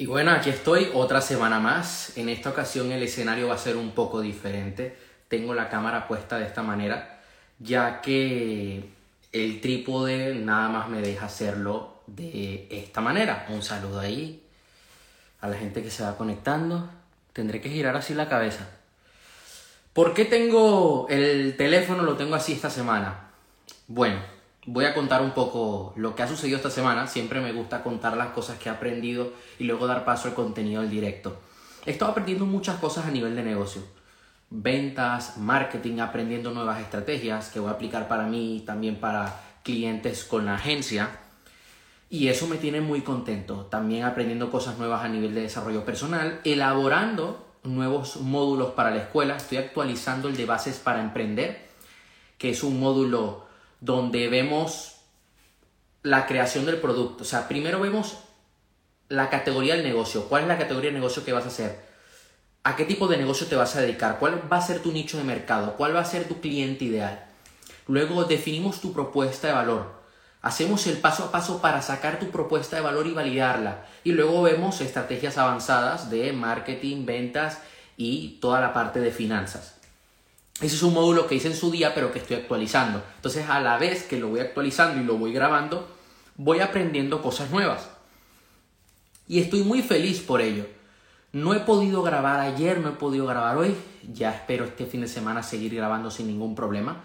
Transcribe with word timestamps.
Y 0.00 0.06
bueno, 0.06 0.30
aquí 0.30 0.48
estoy 0.48 0.92
otra 0.94 1.20
semana 1.20 1.58
más. 1.58 2.16
En 2.16 2.28
esta 2.28 2.50
ocasión 2.50 2.92
el 2.92 3.02
escenario 3.02 3.48
va 3.48 3.56
a 3.56 3.58
ser 3.58 3.76
un 3.76 3.90
poco 3.90 4.20
diferente. 4.20 4.96
Tengo 5.26 5.54
la 5.54 5.68
cámara 5.68 6.06
puesta 6.06 6.38
de 6.38 6.46
esta 6.46 6.62
manera, 6.62 7.20
ya 7.58 8.00
que 8.00 8.90
el 9.32 9.60
trípode 9.60 10.36
nada 10.36 10.68
más 10.68 10.88
me 10.88 11.02
deja 11.02 11.26
hacerlo 11.26 12.04
de 12.06 12.68
esta 12.70 13.00
manera. 13.00 13.46
Un 13.48 13.64
saludo 13.64 13.98
ahí 13.98 14.40
a 15.40 15.48
la 15.48 15.56
gente 15.56 15.82
que 15.82 15.90
se 15.90 16.04
va 16.04 16.16
conectando. 16.16 16.88
Tendré 17.32 17.60
que 17.60 17.68
girar 17.68 17.96
así 17.96 18.14
la 18.14 18.28
cabeza. 18.28 18.68
¿Por 19.94 20.14
qué 20.14 20.26
tengo 20.26 21.08
el 21.10 21.56
teléfono? 21.56 22.04
Lo 22.04 22.16
tengo 22.16 22.36
así 22.36 22.52
esta 22.52 22.70
semana. 22.70 23.30
Bueno, 23.88 24.20
voy 24.70 24.84
a 24.84 24.92
contar 24.92 25.22
un 25.22 25.30
poco 25.30 25.94
lo 25.96 26.14
que 26.14 26.22
ha 26.22 26.28
sucedido 26.28 26.58
esta 26.58 26.70
semana. 26.70 27.06
Siempre 27.06 27.40
me 27.40 27.52
gusta 27.52 27.82
contar 27.82 28.16
las 28.16 28.28
cosas 28.28 28.58
que 28.58 28.68
he 28.68 28.72
aprendido 28.72 29.32
y 29.58 29.64
luego 29.64 29.86
dar 29.86 30.04
paso 30.04 30.28
al 30.28 30.34
contenido 30.34 30.82
del 30.82 30.90
directo. 30.90 31.40
He 31.86 31.92
estado 31.92 32.10
aprendiendo 32.10 32.44
muchas 32.44 32.76
cosas 32.76 33.06
a 33.06 33.10
nivel 33.10 33.34
de 33.34 33.42
negocio. 33.42 33.82
Ventas, 34.50 35.38
marketing, 35.38 36.00
aprendiendo 36.00 36.50
nuevas 36.50 36.80
estrategias 36.80 37.48
que 37.48 37.60
voy 37.60 37.70
a 37.70 37.72
aplicar 37.72 38.08
para 38.08 38.26
mí 38.26 38.62
también 38.66 38.96
para 38.96 39.40
clientes 39.62 40.24
con 40.24 40.44
la 40.44 40.56
agencia. 40.56 41.18
Y 42.10 42.28
eso 42.28 42.46
me 42.46 42.56
tiene 42.56 42.82
muy 42.82 43.00
contento. 43.00 43.66
También 43.70 44.04
aprendiendo 44.04 44.50
cosas 44.50 44.76
nuevas 44.76 45.02
a 45.02 45.08
nivel 45.08 45.34
de 45.34 45.42
desarrollo 45.42 45.86
personal, 45.86 46.40
elaborando 46.44 47.46
nuevos 47.64 48.20
módulos 48.20 48.72
para 48.72 48.90
la 48.90 48.98
escuela. 48.98 49.36
Estoy 49.36 49.58
actualizando 49.58 50.28
el 50.28 50.36
de 50.36 50.44
bases 50.44 50.78
para 50.78 51.00
emprender, 51.00 51.68
que 52.36 52.50
es 52.50 52.62
un 52.62 52.78
módulo 52.80 53.47
donde 53.80 54.28
vemos 54.28 54.96
la 56.02 56.26
creación 56.26 56.66
del 56.66 56.80
producto. 56.80 57.22
O 57.22 57.26
sea, 57.26 57.48
primero 57.48 57.80
vemos 57.80 58.18
la 59.08 59.30
categoría 59.30 59.74
del 59.74 59.84
negocio. 59.84 60.28
¿Cuál 60.28 60.42
es 60.42 60.48
la 60.48 60.58
categoría 60.58 60.90
de 60.90 60.98
negocio 60.98 61.24
que 61.24 61.32
vas 61.32 61.44
a 61.44 61.48
hacer? 61.48 61.80
¿A 62.64 62.76
qué 62.76 62.84
tipo 62.84 63.08
de 63.08 63.16
negocio 63.16 63.46
te 63.46 63.56
vas 63.56 63.76
a 63.76 63.80
dedicar? 63.80 64.18
¿Cuál 64.18 64.42
va 64.52 64.58
a 64.58 64.62
ser 64.62 64.80
tu 64.80 64.92
nicho 64.92 65.16
de 65.16 65.24
mercado? 65.24 65.74
¿Cuál 65.76 65.94
va 65.96 66.00
a 66.00 66.04
ser 66.04 66.28
tu 66.28 66.40
cliente 66.40 66.84
ideal? 66.84 67.24
Luego 67.86 68.24
definimos 68.24 68.80
tu 68.80 68.92
propuesta 68.92 69.48
de 69.48 69.54
valor. 69.54 69.98
Hacemos 70.42 70.86
el 70.86 70.98
paso 70.98 71.24
a 71.24 71.32
paso 71.32 71.60
para 71.60 71.82
sacar 71.82 72.18
tu 72.18 72.30
propuesta 72.30 72.76
de 72.76 72.82
valor 72.82 73.06
y 73.06 73.12
validarla. 73.12 73.86
Y 74.04 74.12
luego 74.12 74.42
vemos 74.42 74.80
estrategias 74.80 75.38
avanzadas 75.38 76.10
de 76.10 76.32
marketing, 76.32 77.06
ventas 77.06 77.58
y 77.96 78.38
toda 78.40 78.60
la 78.60 78.72
parte 78.72 79.00
de 79.00 79.10
finanzas. 79.10 79.77
Ese 80.60 80.74
es 80.74 80.82
un 80.82 80.94
módulo 80.94 81.26
que 81.26 81.36
hice 81.36 81.48
en 81.48 81.56
su 81.56 81.70
día, 81.70 81.94
pero 81.94 82.12
que 82.12 82.18
estoy 82.18 82.36
actualizando. 82.36 83.02
Entonces, 83.16 83.48
a 83.48 83.60
la 83.60 83.78
vez 83.78 84.02
que 84.02 84.18
lo 84.18 84.28
voy 84.28 84.40
actualizando 84.40 85.00
y 85.00 85.04
lo 85.04 85.16
voy 85.16 85.32
grabando, 85.32 85.88
voy 86.36 86.60
aprendiendo 86.60 87.22
cosas 87.22 87.50
nuevas. 87.50 87.88
Y 89.28 89.40
estoy 89.40 89.62
muy 89.62 89.82
feliz 89.82 90.20
por 90.20 90.40
ello. 90.40 90.66
No 91.32 91.54
he 91.54 91.60
podido 91.60 92.02
grabar 92.02 92.40
ayer, 92.40 92.78
no 92.78 92.88
he 92.88 92.92
podido 92.92 93.26
grabar 93.26 93.56
hoy. 93.56 93.74
Ya 94.12 94.34
espero 94.34 94.64
este 94.64 94.86
fin 94.86 95.02
de 95.02 95.08
semana 95.08 95.42
seguir 95.42 95.74
grabando 95.74 96.10
sin 96.10 96.26
ningún 96.26 96.54
problema, 96.54 97.04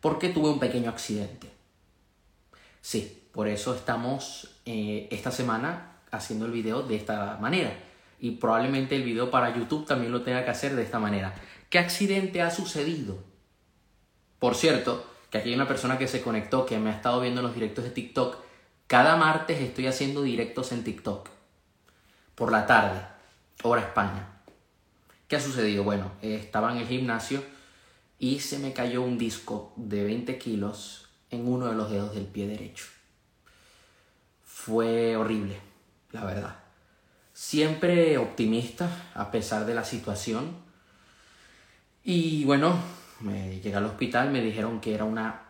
porque 0.00 0.28
tuve 0.28 0.50
un 0.50 0.58
pequeño 0.58 0.90
accidente. 0.90 1.50
Sí, 2.82 3.28
por 3.32 3.48
eso 3.48 3.74
estamos 3.74 4.56
eh, 4.66 5.08
esta 5.10 5.30
semana 5.30 5.92
haciendo 6.10 6.46
el 6.46 6.52
video 6.52 6.82
de 6.82 6.96
esta 6.96 7.38
manera. 7.40 7.72
Y 8.18 8.32
probablemente 8.32 8.96
el 8.96 9.04
video 9.04 9.30
para 9.30 9.56
YouTube 9.56 9.86
también 9.86 10.12
lo 10.12 10.22
tenga 10.22 10.44
que 10.44 10.50
hacer 10.50 10.74
de 10.74 10.82
esta 10.82 10.98
manera. 10.98 11.34
¿Qué 11.70 11.78
accidente 11.78 12.42
ha 12.42 12.50
sucedido? 12.50 13.22
Por 14.40 14.56
cierto, 14.56 15.06
que 15.30 15.38
aquí 15.38 15.50
hay 15.50 15.54
una 15.54 15.68
persona 15.68 15.98
que 15.98 16.08
se 16.08 16.20
conectó, 16.20 16.66
que 16.66 16.78
me 16.80 16.90
ha 16.90 16.94
estado 16.94 17.20
viendo 17.20 17.40
en 17.40 17.46
los 17.46 17.54
directos 17.54 17.84
de 17.84 17.90
TikTok. 17.90 18.38
Cada 18.88 19.16
martes 19.16 19.60
estoy 19.60 19.86
haciendo 19.86 20.22
directos 20.22 20.72
en 20.72 20.82
TikTok. 20.82 21.30
Por 22.34 22.50
la 22.50 22.66
tarde, 22.66 23.00
hora 23.62 23.82
España. 23.82 24.42
¿Qué 25.28 25.36
ha 25.36 25.40
sucedido? 25.40 25.84
Bueno, 25.84 26.10
estaba 26.22 26.72
en 26.72 26.78
el 26.78 26.88
gimnasio 26.88 27.40
y 28.18 28.40
se 28.40 28.58
me 28.58 28.72
cayó 28.72 29.02
un 29.02 29.16
disco 29.16 29.72
de 29.76 30.02
20 30.02 30.38
kilos 30.38 31.08
en 31.30 31.46
uno 31.46 31.68
de 31.68 31.76
los 31.76 31.88
dedos 31.88 32.16
del 32.16 32.26
pie 32.26 32.48
derecho. 32.48 32.86
Fue 34.44 35.16
horrible, 35.16 35.60
la 36.10 36.24
verdad. 36.24 36.56
Siempre 37.32 38.18
optimista 38.18 38.90
a 39.14 39.30
pesar 39.30 39.66
de 39.66 39.74
la 39.76 39.84
situación 39.84 40.68
y 42.02 42.44
bueno, 42.44 42.74
me 43.20 43.60
llegué 43.60 43.76
al 43.76 43.84
hospital, 43.84 44.30
me 44.30 44.40
dijeron 44.40 44.80
que 44.80 44.94
era 44.94 45.04
una 45.04 45.42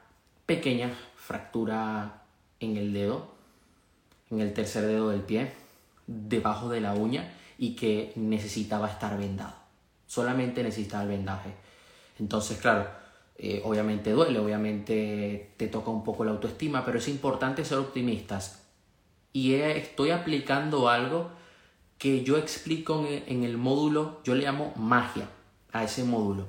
pequeña 0.47 0.91
fractura 1.17 2.23
en 2.59 2.77
el 2.77 2.93
dedo, 2.93 3.31
en 4.31 4.41
el 4.41 4.53
tercer 4.53 4.87
dedo 4.87 5.11
del 5.11 5.21
pie, 5.21 5.53
debajo 6.07 6.69
de 6.69 6.81
la 6.81 6.95
uña 6.95 7.33
y 7.57 7.77
que 7.77 8.13
necesitaba 8.17 8.89
estar 8.89 9.17
vendado. 9.17 9.55
Solamente 10.07 10.65
necesitaba 10.65 11.05
el 11.05 11.11
vendaje. 11.11 11.51
Entonces, 12.19 12.59
claro, 12.59 12.89
eh, 13.39 13.63
obviamente 13.65 14.11
duele, 14.11 14.41
obviamente 14.41 15.53
te 15.57 15.69
toca 15.69 15.91
un 15.91 16.03
poco 16.03 16.25
la 16.25 16.33
autoestima, 16.33 16.85
pero 16.85 16.99
es 16.99 17.07
importante 17.07 17.65
ser 17.65 17.79
optimistas. 17.79 18.67
Y 19.33 19.55
estoy 19.55 20.11
aplicando 20.11 20.89
algo 20.89 21.31
que 21.97 22.25
yo 22.25 22.39
explico 22.39 23.07
en 23.07 23.45
el 23.45 23.57
módulo, 23.57 24.21
yo 24.25 24.35
le 24.35 24.43
llamo 24.43 24.73
magia 24.75 25.29
a 25.73 25.85
ese 25.85 26.05
módulo. 26.05 26.47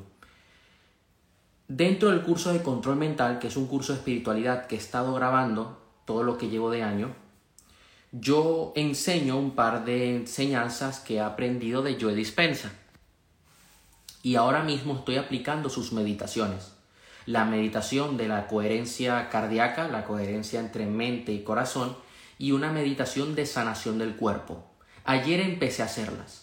Dentro 1.67 2.09
del 2.09 2.21
curso 2.21 2.51
de 2.51 2.61
control 2.61 2.97
mental, 2.97 3.39
que 3.39 3.47
es 3.47 3.55
un 3.55 3.67
curso 3.67 3.93
de 3.93 3.99
espiritualidad 3.99 4.67
que 4.67 4.75
he 4.75 4.77
estado 4.77 5.13
grabando 5.13 5.81
todo 6.05 6.23
lo 6.23 6.37
que 6.37 6.49
llevo 6.49 6.69
de 6.69 6.83
año, 6.83 7.15
yo 8.11 8.73
enseño 8.75 9.37
un 9.37 9.51
par 9.51 9.85
de 9.85 10.17
enseñanzas 10.17 10.99
que 10.99 11.15
he 11.15 11.21
aprendido 11.21 11.81
de 11.81 11.97
Joe 11.99 12.13
Dispensa. 12.13 12.73
Y 14.21 14.35
ahora 14.35 14.63
mismo 14.63 14.95
estoy 14.95 15.15
aplicando 15.15 15.69
sus 15.69 15.93
meditaciones. 15.93 16.73
La 17.25 17.45
meditación 17.45 18.17
de 18.17 18.27
la 18.27 18.47
coherencia 18.47 19.29
cardíaca, 19.29 19.87
la 19.87 20.03
coherencia 20.03 20.59
entre 20.59 20.85
mente 20.87 21.31
y 21.31 21.43
corazón, 21.43 21.95
y 22.37 22.51
una 22.51 22.71
meditación 22.71 23.33
de 23.33 23.45
sanación 23.45 23.97
del 23.97 24.17
cuerpo. 24.17 24.65
Ayer 25.05 25.39
empecé 25.39 25.83
a 25.83 25.85
hacerlas. 25.85 26.40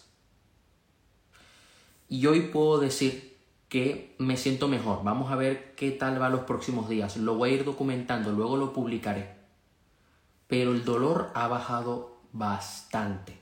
Y 2.09 2.25
hoy 2.25 2.41
puedo 2.41 2.79
decir 2.79 3.37
que 3.69 4.15
me 4.17 4.35
siento 4.35 4.67
mejor. 4.67 5.03
Vamos 5.03 5.31
a 5.31 5.35
ver 5.35 5.75
qué 5.75 5.91
tal 5.91 6.19
va 6.19 6.29
los 6.29 6.41
próximos 6.41 6.89
días. 6.89 7.17
Lo 7.17 7.35
voy 7.35 7.51
a 7.51 7.53
ir 7.53 7.63
documentando, 7.63 8.31
luego 8.31 8.57
lo 8.57 8.73
publicaré. 8.73 9.35
Pero 10.47 10.71
el 10.71 10.83
dolor 10.83 11.29
ha 11.35 11.47
bajado 11.47 12.17
bastante 12.33 13.37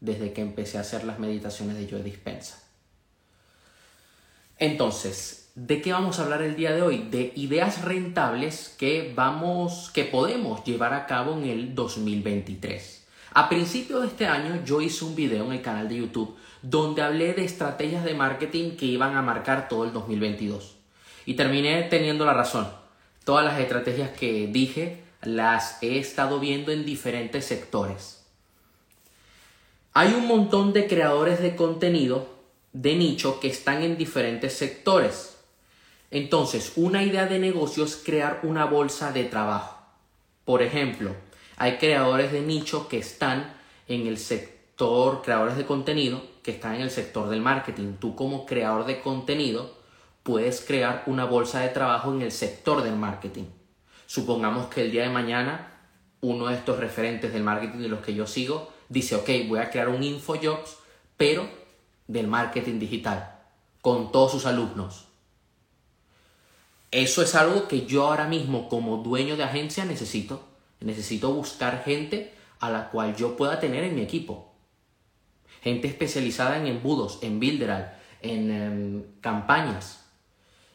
desde 0.00 0.34
que 0.34 0.42
empecé 0.42 0.76
a 0.76 0.82
hacer 0.82 1.04
las 1.04 1.18
meditaciones 1.18 1.76
de 1.76 1.88
Joe 1.90 2.02
Dispensa. 2.02 2.62
Entonces, 4.58 5.50
¿de 5.54 5.80
qué 5.80 5.92
vamos 5.92 6.18
a 6.18 6.24
hablar 6.24 6.42
el 6.42 6.54
día 6.54 6.72
de 6.72 6.82
hoy? 6.82 7.08
De 7.10 7.32
ideas 7.36 7.82
rentables 7.82 8.74
que 8.78 9.12
vamos 9.16 9.90
que 9.94 10.04
podemos 10.04 10.62
llevar 10.64 10.92
a 10.92 11.06
cabo 11.06 11.32
en 11.32 11.44
el 11.44 11.74
2023. 11.74 13.06
A 13.34 13.48
principio 13.48 14.00
de 14.00 14.08
este 14.08 14.26
año 14.26 14.62
yo 14.64 14.82
hice 14.82 15.06
un 15.06 15.14
video 15.14 15.46
en 15.46 15.52
el 15.52 15.62
canal 15.62 15.88
de 15.88 15.96
YouTube 15.96 16.36
donde 16.62 17.02
hablé 17.02 17.34
de 17.34 17.44
estrategias 17.44 18.04
de 18.04 18.14
marketing 18.14 18.76
que 18.76 18.86
iban 18.86 19.16
a 19.16 19.22
marcar 19.22 19.68
todo 19.68 19.84
el 19.84 19.92
2022. 19.92 20.76
Y 21.26 21.34
terminé 21.34 21.82
teniendo 21.84 22.24
la 22.24 22.34
razón. 22.34 22.68
Todas 23.24 23.44
las 23.44 23.60
estrategias 23.60 24.10
que 24.10 24.46
dije 24.46 25.02
las 25.22 25.82
he 25.82 25.98
estado 25.98 26.40
viendo 26.40 26.72
en 26.72 26.84
diferentes 26.84 27.44
sectores. 27.44 28.24
Hay 29.92 30.14
un 30.14 30.26
montón 30.26 30.72
de 30.72 30.86
creadores 30.86 31.40
de 31.40 31.54
contenido 31.54 32.26
de 32.72 32.96
nicho 32.96 33.38
que 33.40 33.48
están 33.48 33.82
en 33.82 33.98
diferentes 33.98 34.54
sectores. 34.54 35.36
Entonces, 36.10 36.72
una 36.76 37.02
idea 37.02 37.26
de 37.26 37.38
negocio 37.38 37.84
es 37.84 37.96
crear 37.96 38.40
una 38.42 38.64
bolsa 38.64 39.12
de 39.12 39.24
trabajo. 39.24 39.78
Por 40.44 40.62
ejemplo, 40.62 41.14
hay 41.56 41.76
creadores 41.76 42.32
de 42.32 42.40
nicho 42.40 42.88
que 42.88 42.98
están 42.98 43.54
en 43.86 44.06
el 44.06 44.18
sector, 44.18 45.22
creadores 45.22 45.56
de 45.56 45.66
contenido, 45.66 46.31
que 46.42 46.52
están 46.52 46.74
en 46.76 46.82
el 46.82 46.90
sector 46.90 47.28
del 47.28 47.40
marketing. 47.40 47.94
Tú 48.00 48.14
como 48.14 48.46
creador 48.46 48.84
de 48.86 49.00
contenido 49.00 49.78
puedes 50.22 50.60
crear 50.60 51.04
una 51.06 51.24
bolsa 51.24 51.60
de 51.60 51.68
trabajo 51.68 52.12
en 52.12 52.22
el 52.22 52.32
sector 52.32 52.82
del 52.82 52.96
marketing. 52.96 53.44
Supongamos 54.06 54.66
que 54.66 54.82
el 54.82 54.90
día 54.90 55.02
de 55.02 55.10
mañana 55.10 55.72
uno 56.20 56.46
de 56.46 56.54
estos 56.54 56.78
referentes 56.78 57.32
del 57.32 57.42
marketing 57.42 57.78
de 57.78 57.88
los 57.88 58.00
que 58.00 58.14
yo 58.14 58.26
sigo 58.26 58.72
dice, 58.88 59.16
ok, 59.16 59.28
voy 59.48 59.58
a 59.58 59.70
crear 59.70 59.88
un 59.88 60.02
InfoJobs, 60.02 60.76
pero 61.16 61.48
del 62.06 62.28
marketing 62.28 62.78
digital, 62.78 63.40
con 63.80 64.12
todos 64.12 64.32
sus 64.32 64.46
alumnos. 64.46 65.06
Eso 66.92 67.22
es 67.22 67.34
algo 67.34 67.68
que 67.68 67.86
yo 67.86 68.06
ahora 68.06 68.28
mismo 68.28 68.68
como 68.68 68.98
dueño 68.98 69.36
de 69.36 69.44
agencia 69.44 69.84
necesito. 69.84 70.44
Necesito 70.80 71.32
buscar 71.32 71.82
gente 71.84 72.34
a 72.60 72.70
la 72.70 72.90
cual 72.90 73.16
yo 73.16 73.36
pueda 73.36 73.58
tener 73.58 73.82
en 73.82 73.94
mi 73.94 74.02
equipo. 74.02 74.51
Gente 75.62 75.88
especializada 75.88 76.58
en 76.58 76.66
embudos, 76.66 77.18
en 77.22 77.38
builderal, 77.38 77.96
en 78.20 78.50
em, 78.50 79.02
campañas. 79.20 80.04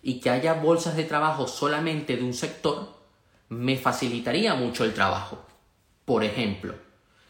Y 0.02 0.20
que 0.20 0.30
haya 0.30 0.54
bolsas 0.54 0.96
de 0.96 1.04
trabajo 1.04 1.48
solamente 1.48 2.16
de 2.16 2.24
un 2.24 2.34
sector 2.34 2.96
me 3.50 3.78
facilitaría 3.78 4.56
mucho 4.56 4.84
el 4.84 4.94
trabajo. 4.94 5.46
Por 6.06 6.24
ejemplo, 6.24 6.76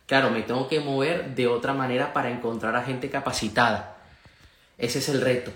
Claro, 0.08 0.32
me 0.32 0.42
tengo 0.42 0.70
que 0.70 0.80
mover 0.80 1.36
de 1.36 1.48
otra 1.48 1.74
manera 1.74 2.14
para 2.14 2.32
encontrar 2.32 2.76
a 2.78 2.84
gente 2.84 3.10
capacitada. 3.10 3.98
Ese 4.78 5.00
es 5.00 5.10
el 5.10 5.20
reto. 5.20 5.52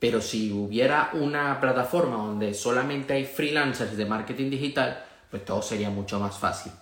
Pero 0.00 0.20
si 0.20 0.52
hubiera 0.52 1.10
una 1.12 1.60
plataforma 1.60 2.16
donde 2.16 2.54
solamente 2.54 3.14
hay 3.14 3.24
freelancers 3.24 3.96
de 3.96 4.04
marketing 4.04 4.50
digital, 4.50 5.04
pues 5.30 5.44
todo 5.44 5.62
sería 5.62 5.90
mucho 5.90 6.18
más 6.18 6.36
fácil. 6.38 6.72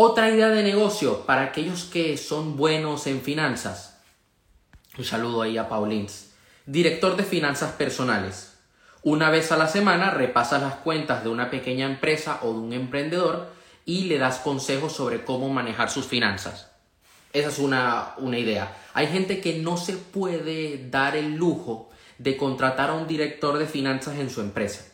Otra 0.00 0.30
idea 0.30 0.50
de 0.50 0.62
negocio 0.62 1.26
para 1.26 1.42
aquellos 1.42 1.82
que 1.82 2.16
son 2.16 2.56
buenos 2.56 3.08
en 3.08 3.20
finanzas. 3.20 3.98
Un 4.96 5.04
saludo 5.04 5.42
ahí 5.42 5.58
a 5.58 5.68
Paulins. 5.68 6.34
Director 6.66 7.16
de 7.16 7.24
finanzas 7.24 7.72
personales. 7.72 8.54
Una 9.02 9.28
vez 9.28 9.50
a 9.50 9.56
la 9.56 9.66
semana 9.66 10.12
repasas 10.12 10.62
las 10.62 10.74
cuentas 10.76 11.24
de 11.24 11.30
una 11.30 11.50
pequeña 11.50 11.86
empresa 11.86 12.38
o 12.42 12.52
de 12.52 12.60
un 12.60 12.72
emprendedor 12.74 13.50
y 13.84 14.04
le 14.04 14.18
das 14.18 14.38
consejos 14.38 14.92
sobre 14.92 15.24
cómo 15.24 15.48
manejar 15.48 15.90
sus 15.90 16.06
finanzas. 16.06 16.70
Esa 17.32 17.48
es 17.48 17.58
una, 17.58 18.14
una 18.18 18.38
idea. 18.38 18.76
Hay 18.94 19.08
gente 19.08 19.40
que 19.40 19.58
no 19.58 19.76
se 19.76 19.94
puede 19.94 20.88
dar 20.90 21.16
el 21.16 21.34
lujo 21.34 21.90
de 22.18 22.36
contratar 22.36 22.90
a 22.90 22.94
un 22.94 23.08
director 23.08 23.58
de 23.58 23.66
finanzas 23.66 24.16
en 24.20 24.30
su 24.30 24.42
empresa. 24.42 24.87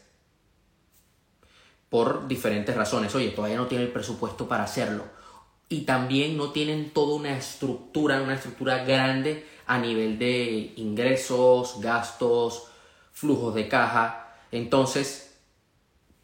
Por 1.94 2.26
diferentes 2.26 2.74
razones. 2.74 3.14
Oye, 3.14 3.28
todavía 3.28 3.56
no 3.56 3.68
tiene 3.68 3.84
el 3.84 3.92
presupuesto 3.92 4.48
para 4.48 4.64
hacerlo. 4.64 5.04
Y 5.68 5.82
también 5.82 6.36
no 6.36 6.50
tienen 6.50 6.90
toda 6.90 7.14
una 7.14 7.38
estructura, 7.38 8.20
una 8.20 8.34
estructura 8.34 8.82
grande 8.82 9.46
a 9.64 9.78
nivel 9.78 10.18
de 10.18 10.72
ingresos, 10.74 11.76
gastos, 11.80 12.66
flujos 13.12 13.54
de 13.54 13.68
caja. 13.68 14.34
Entonces, 14.50 15.36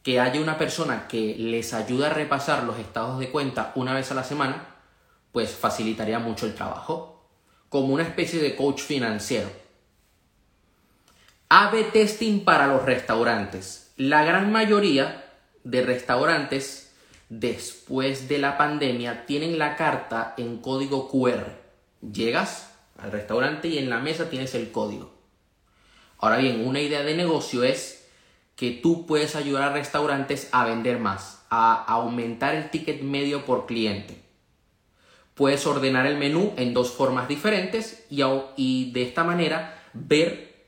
que 0.02 0.18
haya 0.18 0.40
una 0.40 0.58
persona 0.58 1.06
que 1.06 1.36
les 1.38 1.72
ayude 1.72 2.06
a 2.06 2.14
repasar 2.14 2.64
los 2.64 2.76
estados 2.76 3.20
de 3.20 3.30
cuenta 3.30 3.70
una 3.76 3.94
vez 3.94 4.10
a 4.10 4.16
la 4.16 4.24
semana, 4.24 4.74
pues 5.30 5.52
facilitaría 5.52 6.18
mucho 6.18 6.46
el 6.46 6.56
trabajo. 6.56 7.28
Como 7.68 7.94
una 7.94 8.02
especie 8.02 8.42
de 8.42 8.56
coach 8.56 8.80
financiero. 8.80 9.48
AB 11.48 11.92
testing 11.92 12.40
para 12.40 12.66
los 12.66 12.84
restaurantes. 12.84 13.92
La 13.96 14.24
gran 14.24 14.50
mayoría 14.50 15.29
de 15.64 15.82
restaurantes 15.82 16.92
después 17.28 18.28
de 18.28 18.38
la 18.38 18.58
pandemia 18.58 19.24
tienen 19.26 19.58
la 19.58 19.76
carta 19.76 20.34
en 20.36 20.58
código 20.58 21.08
QR. 21.08 21.46
Llegas 22.12 22.72
al 22.98 23.12
restaurante 23.12 23.68
y 23.68 23.78
en 23.78 23.88
la 23.88 24.00
mesa 24.00 24.28
tienes 24.28 24.54
el 24.54 24.72
código. 24.72 25.14
Ahora 26.18 26.36
bien, 26.36 26.66
una 26.66 26.80
idea 26.80 27.02
de 27.02 27.16
negocio 27.16 27.64
es 27.64 28.08
que 28.56 28.72
tú 28.72 29.06
puedes 29.06 29.36
ayudar 29.36 29.62
a 29.62 29.72
restaurantes 29.72 30.48
a 30.52 30.66
vender 30.66 30.98
más, 30.98 31.42
a 31.48 31.82
aumentar 31.84 32.54
el 32.54 32.70
ticket 32.70 33.00
medio 33.00 33.46
por 33.46 33.64
cliente. 33.64 34.20
Puedes 35.34 35.66
ordenar 35.66 36.04
el 36.04 36.18
menú 36.18 36.52
en 36.56 36.74
dos 36.74 36.90
formas 36.90 37.26
diferentes 37.26 38.04
y, 38.10 38.22
y 38.56 38.92
de 38.92 39.02
esta 39.02 39.24
manera 39.24 39.82
ver, 39.94 40.66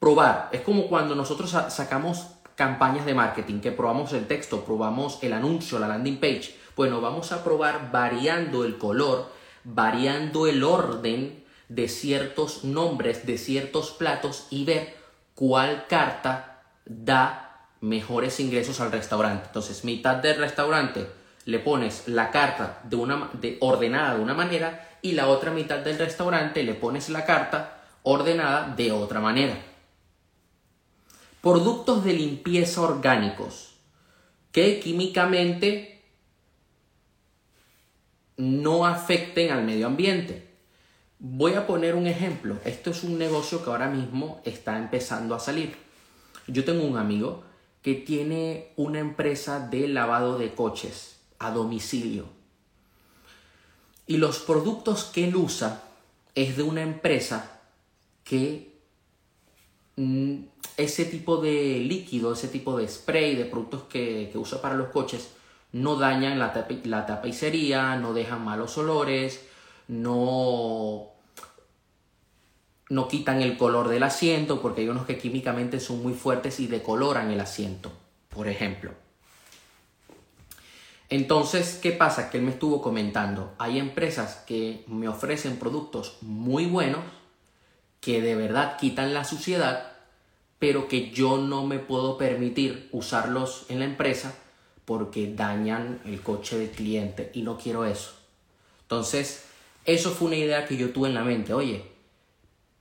probar. 0.00 0.48
Es 0.50 0.62
como 0.62 0.88
cuando 0.88 1.14
nosotros 1.14 1.50
sacamos 1.50 2.35
campañas 2.56 3.06
de 3.06 3.14
marketing, 3.14 3.60
que 3.60 3.70
probamos 3.70 4.12
el 4.12 4.26
texto, 4.26 4.64
probamos 4.64 5.22
el 5.22 5.32
anuncio, 5.32 5.78
la 5.78 5.88
landing 5.88 6.18
page. 6.18 6.56
Bueno, 6.74 7.00
vamos 7.00 7.30
a 7.32 7.44
probar 7.44 7.92
variando 7.92 8.64
el 8.64 8.78
color, 8.78 9.30
variando 9.62 10.46
el 10.46 10.64
orden 10.64 11.44
de 11.68 11.88
ciertos 11.88 12.64
nombres, 12.64 13.26
de 13.26 13.38
ciertos 13.38 13.90
platos 13.92 14.46
y 14.50 14.64
ver 14.64 14.96
cuál 15.34 15.86
carta 15.88 16.62
da 16.84 17.68
mejores 17.80 18.40
ingresos 18.40 18.80
al 18.80 18.92
restaurante. 18.92 19.46
Entonces, 19.46 19.84
mitad 19.84 20.16
del 20.16 20.38
restaurante 20.38 21.06
le 21.44 21.58
pones 21.58 22.08
la 22.08 22.30
carta 22.30 22.80
de 22.84 22.96
una, 22.96 23.30
de, 23.34 23.58
ordenada 23.60 24.16
de 24.16 24.22
una 24.22 24.34
manera 24.34 24.98
y 25.02 25.12
la 25.12 25.28
otra 25.28 25.50
mitad 25.50 25.78
del 25.78 25.98
restaurante 25.98 26.62
le 26.62 26.74
pones 26.74 27.08
la 27.10 27.24
carta 27.24 27.82
ordenada 28.02 28.74
de 28.74 28.92
otra 28.92 29.20
manera. 29.20 29.54
Productos 31.42 32.04
de 32.04 32.12
limpieza 32.12 32.80
orgánicos 32.82 33.76
que 34.52 34.80
químicamente 34.80 36.02
no 38.36 38.86
afecten 38.86 39.50
al 39.50 39.64
medio 39.64 39.86
ambiente. 39.86 40.48
Voy 41.18 41.54
a 41.54 41.66
poner 41.66 41.94
un 41.94 42.06
ejemplo. 42.06 42.58
Esto 42.64 42.90
es 42.90 43.02
un 43.02 43.18
negocio 43.18 43.62
que 43.62 43.70
ahora 43.70 43.88
mismo 43.88 44.40
está 44.44 44.78
empezando 44.78 45.34
a 45.34 45.40
salir. 45.40 45.76
Yo 46.46 46.64
tengo 46.64 46.84
un 46.84 46.98
amigo 46.98 47.44
que 47.82 47.94
tiene 47.94 48.72
una 48.76 48.98
empresa 48.98 49.60
de 49.60 49.88
lavado 49.88 50.38
de 50.38 50.54
coches 50.54 51.18
a 51.38 51.50
domicilio. 51.50 52.26
Y 54.06 54.18
los 54.18 54.38
productos 54.38 55.04
que 55.04 55.24
él 55.28 55.36
usa 55.36 55.82
es 56.34 56.56
de 56.56 56.62
una 56.62 56.82
empresa 56.82 57.60
que 58.24 58.78
mm, 59.96 60.36
ese 60.76 61.04
tipo 61.06 61.38
de 61.38 61.78
líquido, 61.80 62.32
ese 62.32 62.48
tipo 62.48 62.76
de 62.76 62.86
spray, 62.86 63.34
de 63.34 63.46
productos 63.46 63.84
que, 63.84 64.30
usa 64.34 64.60
para 64.60 64.74
los 64.74 64.88
coches, 64.88 65.30
no 65.72 65.96
dañan 65.96 66.38
la, 66.38 66.66
la 66.84 67.06
tapicería, 67.06 67.96
no 67.96 68.12
dejan 68.12 68.44
malos 68.44 68.76
olores, 68.78 69.46
no, 69.88 71.08
no 72.88 73.08
quitan 73.08 73.42
el 73.42 73.56
color 73.56 73.88
del 73.88 74.02
asiento 74.02 74.60
porque 74.60 74.82
hay 74.82 74.88
unos 74.88 75.06
que 75.06 75.18
químicamente 75.18 75.80
son 75.80 76.02
muy 76.02 76.12
fuertes 76.12 76.60
y 76.60 76.66
decoloran 76.66 77.30
el 77.30 77.40
asiento, 77.40 77.92
por 78.28 78.48
ejemplo. 78.48 78.92
Entonces, 81.08 81.78
¿qué 81.80 81.92
pasa? 81.92 82.30
Que 82.30 82.38
él 82.38 82.44
me 82.44 82.50
estuvo 82.50 82.82
comentando, 82.82 83.54
hay 83.58 83.78
empresas 83.78 84.42
que 84.46 84.84
me 84.88 85.08
ofrecen 85.08 85.56
productos 85.56 86.18
muy 86.20 86.66
buenos 86.66 87.00
que 88.00 88.20
de 88.20 88.34
verdad 88.34 88.76
quitan 88.76 89.14
la 89.14 89.24
suciedad, 89.24 89.95
pero 90.58 90.88
que 90.88 91.10
yo 91.10 91.38
no 91.38 91.66
me 91.66 91.78
puedo 91.78 92.16
permitir 92.16 92.88
usarlos 92.92 93.66
en 93.68 93.80
la 93.80 93.84
empresa 93.84 94.34
porque 94.84 95.32
dañan 95.34 96.00
el 96.04 96.22
coche 96.22 96.56
del 96.58 96.70
cliente 96.70 97.30
y 97.34 97.42
no 97.42 97.58
quiero 97.58 97.84
eso. 97.84 98.12
Entonces, 98.82 99.44
eso 99.84 100.12
fue 100.12 100.28
una 100.28 100.36
idea 100.36 100.66
que 100.66 100.76
yo 100.76 100.90
tuve 100.90 101.08
en 101.08 101.14
la 101.14 101.24
mente. 101.24 101.52
Oye, 101.52 101.84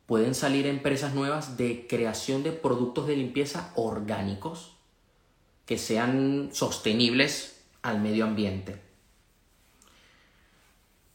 pueden 0.05 0.35
salir 0.35 0.67
empresas 0.67 1.13
nuevas 1.13 1.57
de 1.57 1.87
creación 1.87 2.43
de 2.43 2.51
productos 2.51 3.07
de 3.07 3.15
limpieza 3.15 3.71
orgánicos 3.75 4.71
que 5.65 5.77
sean 5.77 6.49
sostenibles 6.53 7.63
al 7.81 7.99
medio 7.99 8.25
ambiente. 8.25 8.79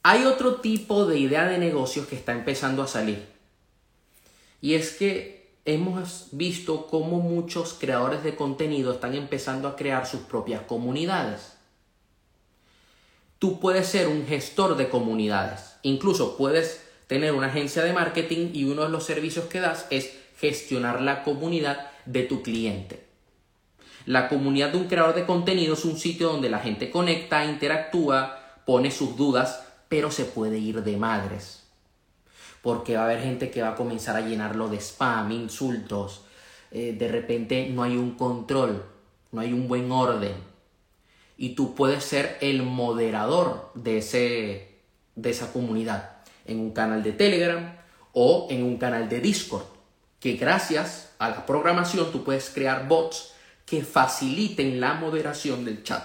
Hay 0.02 0.24
otro 0.24 0.56
tipo 0.56 1.06
de 1.06 1.18
idea 1.18 1.44
de 1.44 1.58
negocios 1.58 2.06
que 2.06 2.16
está 2.16 2.32
empezando 2.32 2.82
a 2.82 2.88
salir. 2.88 3.26
Y 4.60 4.74
es 4.74 4.92
que 4.92 5.39
hemos 5.64 6.28
visto 6.32 6.86
cómo 6.86 7.18
muchos 7.18 7.74
creadores 7.74 8.22
de 8.22 8.36
contenido 8.36 8.92
están 8.92 9.14
empezando 9.14 9.68
a 9.68 9.76
crear 9.76 10.06
sus 10.06 10.20
propias 10.20 10.62
comunidades. 10.62 11.54
Tú 13.38 13.60
puedes 13.60 13.86
ser 13.86 14.08
un 14.08 14.26
gestor 14.26 14.76
de 14.76 14.88
comunidades 14.88 15.70
Incluso 15.82 16.36
puedes 16.36 16.86
tener 17.06 17.32
una 17.32 17.48
agencia 17.48 17.82
de 17.82 17.92
marketing 17.92 18.50
y 18.52 18.64
uno 18.64 18.82
de 18.82 18.90
los 18.90 19.04
servicios 19.04 19.46
que 19.46 19.60
das 19.60 19.86
es 19.90 20.12
gestionar 20.38 21.00
la 21.00 21.22
comunidad 21.22 21.90
de 22.06 22.22
tu 22.22 22.42
cliente. 22.42 23.04
La 24.06 24.28
comunidad 24.28 24.70
de 24.70 24.78
un 24.78 24.86
creador 24.86 25.14
de 25.14 25.26
contenido 25.26 25.74
es 25.74 25.84
un 25.84 25.98
sitio 25.98 26.28
donde 26.28 26.50
la 26.50 26.58
gente 26.58 26.90
conecta, 26.90 27.44
interactúa, 27.44 28.62
pone 28.64 28.90
sus 28.90 29.16
dudas, 29.16 29.62
pero 29.88 30.10
se 30.10 30.24
puede 30.24 30.58
ir 30.58 30.82
de 30.82 30.96
madres. 30.96 31.64
Porque 32.62 32.96
va 32.96 33.02
a 33.02 33.04
haber 33.06 33.22
gente 33.22 33.50
que 33.50 33.62
va 33.62 33.70
a 33.70 33.74
comenzar 33.74 34.16
a 34.16 34.20
llenarlo 34.20 34.68
de 34.68 34.78
spam, 34.80 35.32
insultos. 35.32 36.22
Eh, 36.70 36.94
de 36.98 37.08
repente 37.08 37.68
no 37.68 37.82
hay 37.82 37.96
un 37.96 38.12
control, 38.12 38.84
no 39.32 39.40
hay 39.40 39.52
un 39.52 39.66
buen 39.66 39.90
orden. 39.90 40.34
Y 41.36 41.54
tú 41.54 41.74
puedes 41.74 42.04
ser 42.04 42.36
el 42.40 42.62
moderador 42.62 43.70
de 43.74 43.98
ese, 43.98 44.68
de 45.14 45.30
esa 45.30 45.52
comunidad 45.52 46.18
en 46.44 46.60
un 46.60 46.72
canal 46.72 47.02
de 47.02 47.12
Telegram 47.12 47.76
o 48.12 48.48
en 48.50 48.62
un 48.62 48.76
canal 48.76 49.08
de 49.08 49.20
Discord, 49.20 49.64
que 50.18 50.34
gracias 50.34 51.12
a 51.18 51.30
la 51.30 51.46
programación 51.46 52.12
tú 52.12 52.24
puedes 52.24 52.50
crear 52.50 52.88
bots 52.88 53.32
que 53.64 53.82
faciliten 53.82 54.80
la 54.80 54.94
moderación 54.94 55.64
del 55.64 55.82
chat. 55.82 56.04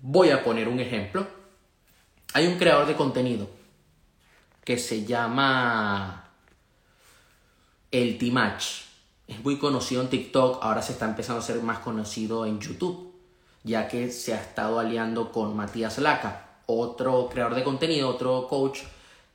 Voy 0.00 0.30
a 0.30 0.42
poner 0.42 0.68
un 0.68 0.80
ejemplo. 0.80 1.26
Hay 2.32 2.46
un 2.46 2.58
creador 2.58 2.86
de 2.86 2.96
contenido 2.96 3.48
que 4.66 4.78
se 4.78 5.06
llama 5.06 6.28
El 7.92 8.18
Timach. 8.18 8.64
Es 9.28 9.42
muy 9.42 9.58
conocido 9.58 10.02
en 10.02 10.08
TikTok, 10.08 10.62
ahora 10.62 10.82
se 10.82 10.92
está 10.92 11.06
empezando 11.06 11.40
a 11.40 11.46
ser 11.46 11.62
más 11.62 11.78
conocido 11.78 12.44
en 12.46 12.60
YouTube, 12.60 13.14
ya 13.62 13.86
que 13.86 14.10
se 14.10 14.34
ha 14.34 14.40
estado 14.40 14.80
aliando 14.80 15.30
con 15.30 15.56
Matías 15.56 15.98
Laca 15.98 16.42
otro 16.66 17.28
creador 17.28 17.54
de 17.54 17.62
contenido, 17.62 18.08
otro 18.08 18.48
coach 18.48 18.80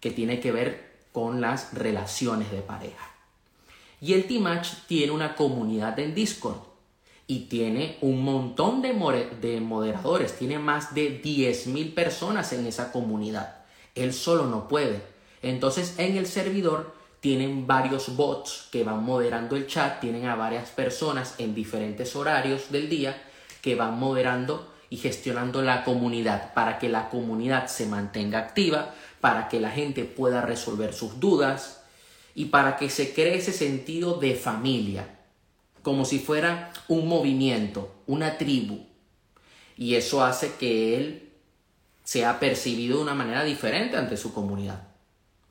que 0.02 0.12
tiene 0.12 0.42
que 0.42 0.52
ver 0.52 0.92
con 1.14 1.40
las 1.40 1.74
relaciones 1.74 2.52
de 2.52 2.62
pareja. 2.62 3.10
Y 4.02 4.12
el 4.14 4.28
T-Match 4.28 4.70
tiene 4.88 5.14
una 5.14 5.36
comunidad 5.36 5.98
en 6.00 6.14
Discord 6.14 6.58
y 7.26 7.46
tiene 7.46 7.98
un 8.02 8.22
montón 8.22 8.82
de, 8.82 8.90
de 9.40 9.62
moderadores, 9.62 10.38
tiene 10.38 10.60
más 10.60 10.94
de 10.94 11.22
10.000 11.24 11.94
personas 11.94 12.52
en 12.52 12.68
esa 12.68 12.92
comunidad. 12.92 13.62
Él 13.96 14.14
solo 14.14 14.46
no 14.46 14.68
puede. 14.68 15.11
Entonces 15.42 15.96
en 15.98 16.18
el 16.18 16.28
servidor 16.28 16.96
tienen 17.20 17.68
varios 17.68 18.16
bots 18.16 18.68
que 18.72 18.84
van 18.84 19.04
moderando 19.04 19.56
el 19.56 19.68
chat, 19.68 20.00
tienen 20.00 20.26
a 20.26 20.36
varias 20.36 20.70
personas 20.70 21.36
en 21.38 21.54
diferentes 21.54 22.16
horarios 22.16 22.72
del 22.72 22.90
día 22.90 23.22
que 23.62 23.76
van 23.76 24.00
moderando 24.00 24.72
y 24.90 24.98
gestionando 24.98 25.62
la 25.62 25.84
comunidad 25.84 26.54
para 26.54 26.80
que 26.80 26.90
la 26.90 27.10
comunidad 27.10 27.68
se 27.68 27.86
mantenga 27.86 28.40
activa, 28.40 28.94
para 29.20 29.48
que 29.50 29.60
la 29.60 29.70
gente 29.70 30.04
pueda 30.04 30.42
resolver 30.42 30.94
sus 30.94 31.20
dudas 31.20 31.84
y 32.34 32.46
para 32.46 32.78
que 32.78 32.90
se 32.90 33.14
cree 33.14 33.38
ese 33.38 33.54
sentido 33.54 34.16
de 34.16 34.36
familia 34.36 35.08
como 35.82 36.06
si 36.06 36.20
fuera 36.20 36.72
un 36.88 37.08
movimiento, 37.08 37.92
una 38.08 38.38
tribu. 38.38 38.86
Y 39.78 39.96
eso 39.96 40.24
hace 40.24 40.54
que 40.56 40.98
él 40.98 41.30
sea 42.04 42.40
percibido 42.40 42.98
de 42.98 43.04
una 43.04 43.16
manera 43.16 43.44
diferente 43.44 43.98
ante 43.98 44.18
su 44.18 44.34
comunidad. 44.34 44.91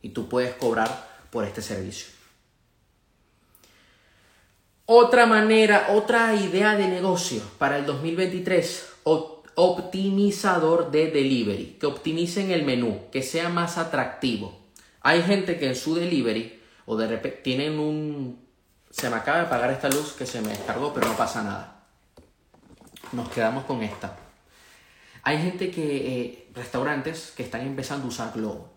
Y 0.02 0.10
tú 0.10 0.28
puedes 0.28 0.54
cobrar 0.54 1.08
por 1.30 1.44
este 1.44 1.62
servicio. 1.62 2.08
Otra 4.86 5.26
manera, 5.26 5.88
otra 5.90 6.34
idea 6.34 6.74
de 6.76 6.88
negocio 6.88 7.42
para 7.58 7.78
el 7.78 7.86
2023, 7.86 8.88
optimizador 9.54 10.90
de 10.90 11.10
delivery, 11.10 11.76
que 11.78 11.86
optimicen 11.86 12.50
el 12.50 12.64
menú, 12.64 13.02
que 13.12 13.22
sea 13.22 13.48
más 13.48 13.78
atractivo. 13.78 14.58
Hay 15.00 15.22
gente 15.22 15.58
que 15.58 15.68
en 15.68 15.76
su 15.76 15.94
delivery 15.94 16.60
o 16.86 16.96
de 16.96 17.06
repente 17.06 17.40
tienen 17.42 17.78
un 17.78 18.50
se 18.90 19.08
me 19.08 19.16
acaba 19.16 19.38
de 19.38 19.46
apagar 19.46 19.70
esta 19.70 19.88
luz 19.88 20.12
que 20.12 20.26
se 20.26 20.42
me 20.42 20.48
descargó, 20.48 20.92
pero 20.92 21.06
no 21.06 21.16
pasa 21.16 21.42
nada. 21.42 21.84
Nos 23.12 23.28
quedamos 23.30 23.64
con 23.64 23.82
esta. 23.82 24.16
Hay 25.22 25.38
gente 25.38 25.70
que, 25.70 26.20
eh, 26.20 26.48
restaurantes 26.54 27.32
que 27.36 27.44
están 27.44 27.60
empezando 27.62 28.06
a 28.06 28.08
usar 28.08 28.32
Globo, 28.34 28.72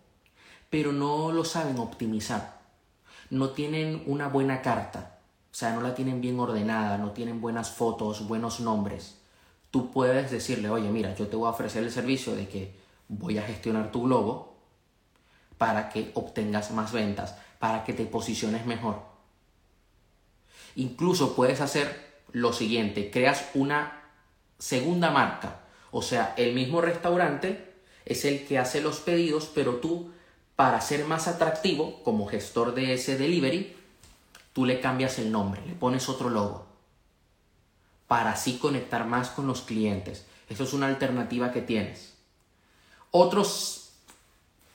pero 0.74 0.92
no 0.92 1.32
lo 1.32 1.46
saben 1.46 1.78
optimizar. 1.78 2.60
No 3.30 3.52
tienen 3.52 4.02
una 4.08 4.28
buena 4.28 4.64
carta, 4.64 5.20
o 5.52 5.54
sea, 5.54 5.72
no 5.72 5.82
la 5.82 5.94
tienen 5.94 6.20
bien 6.20 6.40
ordenada, 6.40 6.98
no 6.98 7.12
tienen 7.12 7.42
buenas 7.42 7.70
fotos, 7.70 8.28
buenos 8.28 8.60
nombres. 8.60 9.20
Tú 9.70 9.92
puedes 9.92 10.32
decirle, 10.32 10.72
oye, 10.72 10.90
mira, 10.90 11.14
yo 11.14 11.28
te 11.28 11.36
voy 11.36 11.46
a 11.46 11.52
ofrecer 11.52 11.84
el 11.84 11.92
servicio 11.92 12.34
de 12.36 12.48
que 12.48 12.76
voy 13.08 13.38
a 13.38 13.44
gestionar 13.44 13.92
tu 13.92 14.02
Globo 14.02 14.56
para 15.60 15.90
que 15.90 16.10
obtengas 16.16 16.72
más 16.72 16.92
ventas, 16.92 17.36
para 17.60 17.84
que 17.84 17.94
te 17.94 18.08
posiciones 18.08 18.66
mejor 18.66 19.04
Incluso 20.76 21.36
puedes 21.36 21.62
hacer 21.62 22.24
lo 22.32 22.52
siguiente, 22.52 23.12
creas 23.12 23.48
una 23.54 24.10
segunda 24.58 25.12
marca. 25.12 25.60
O 25.92 26.02
sea, 26.02 26.34
el 26.36 26.56
mismo 26.56 26.82
restaurante 26.82 27.76
es 28.06 28.26
el 28.26 28.48
que 28.48 28.58
hace 28.58 28.82
los 28.82 29.02
pedidos, 29.02 29.52
pero 29.54 29.76
tú, 29.76 30.13
para 30.56 30.82
ser 30.82 31.06
más 31.06 31.28
atractivo 31.28 32.04
como 32.04 32.28
gestor 32.28 32.76
de 32.76 32.94
ese 32.94 33.18
delivery, 33.18 33.76
tú 34.54 34.66
le 34.66 34.80
cambias 34.80 35.18
el 35.20 35.32
nombre, 35.32 35.62
le 35.66 35.74
pones 35.74 36.10
otro 36.10 36.30
logo, 36.30 36.66
para 38.08 38.34
así 38.34 38.58
conectar 38.58 39.06
más 39.06 39.30
con 39.30 39.48
los 39.48 39.62
clientes. 39.62 40.26
Eso 40.50 40.64
es 40.64 40.74
una 40.74 40.88
alternativa 40.88 41.52
que 41.52 41.62
tienes. 41.62 42.14
Otro 43.10 43.44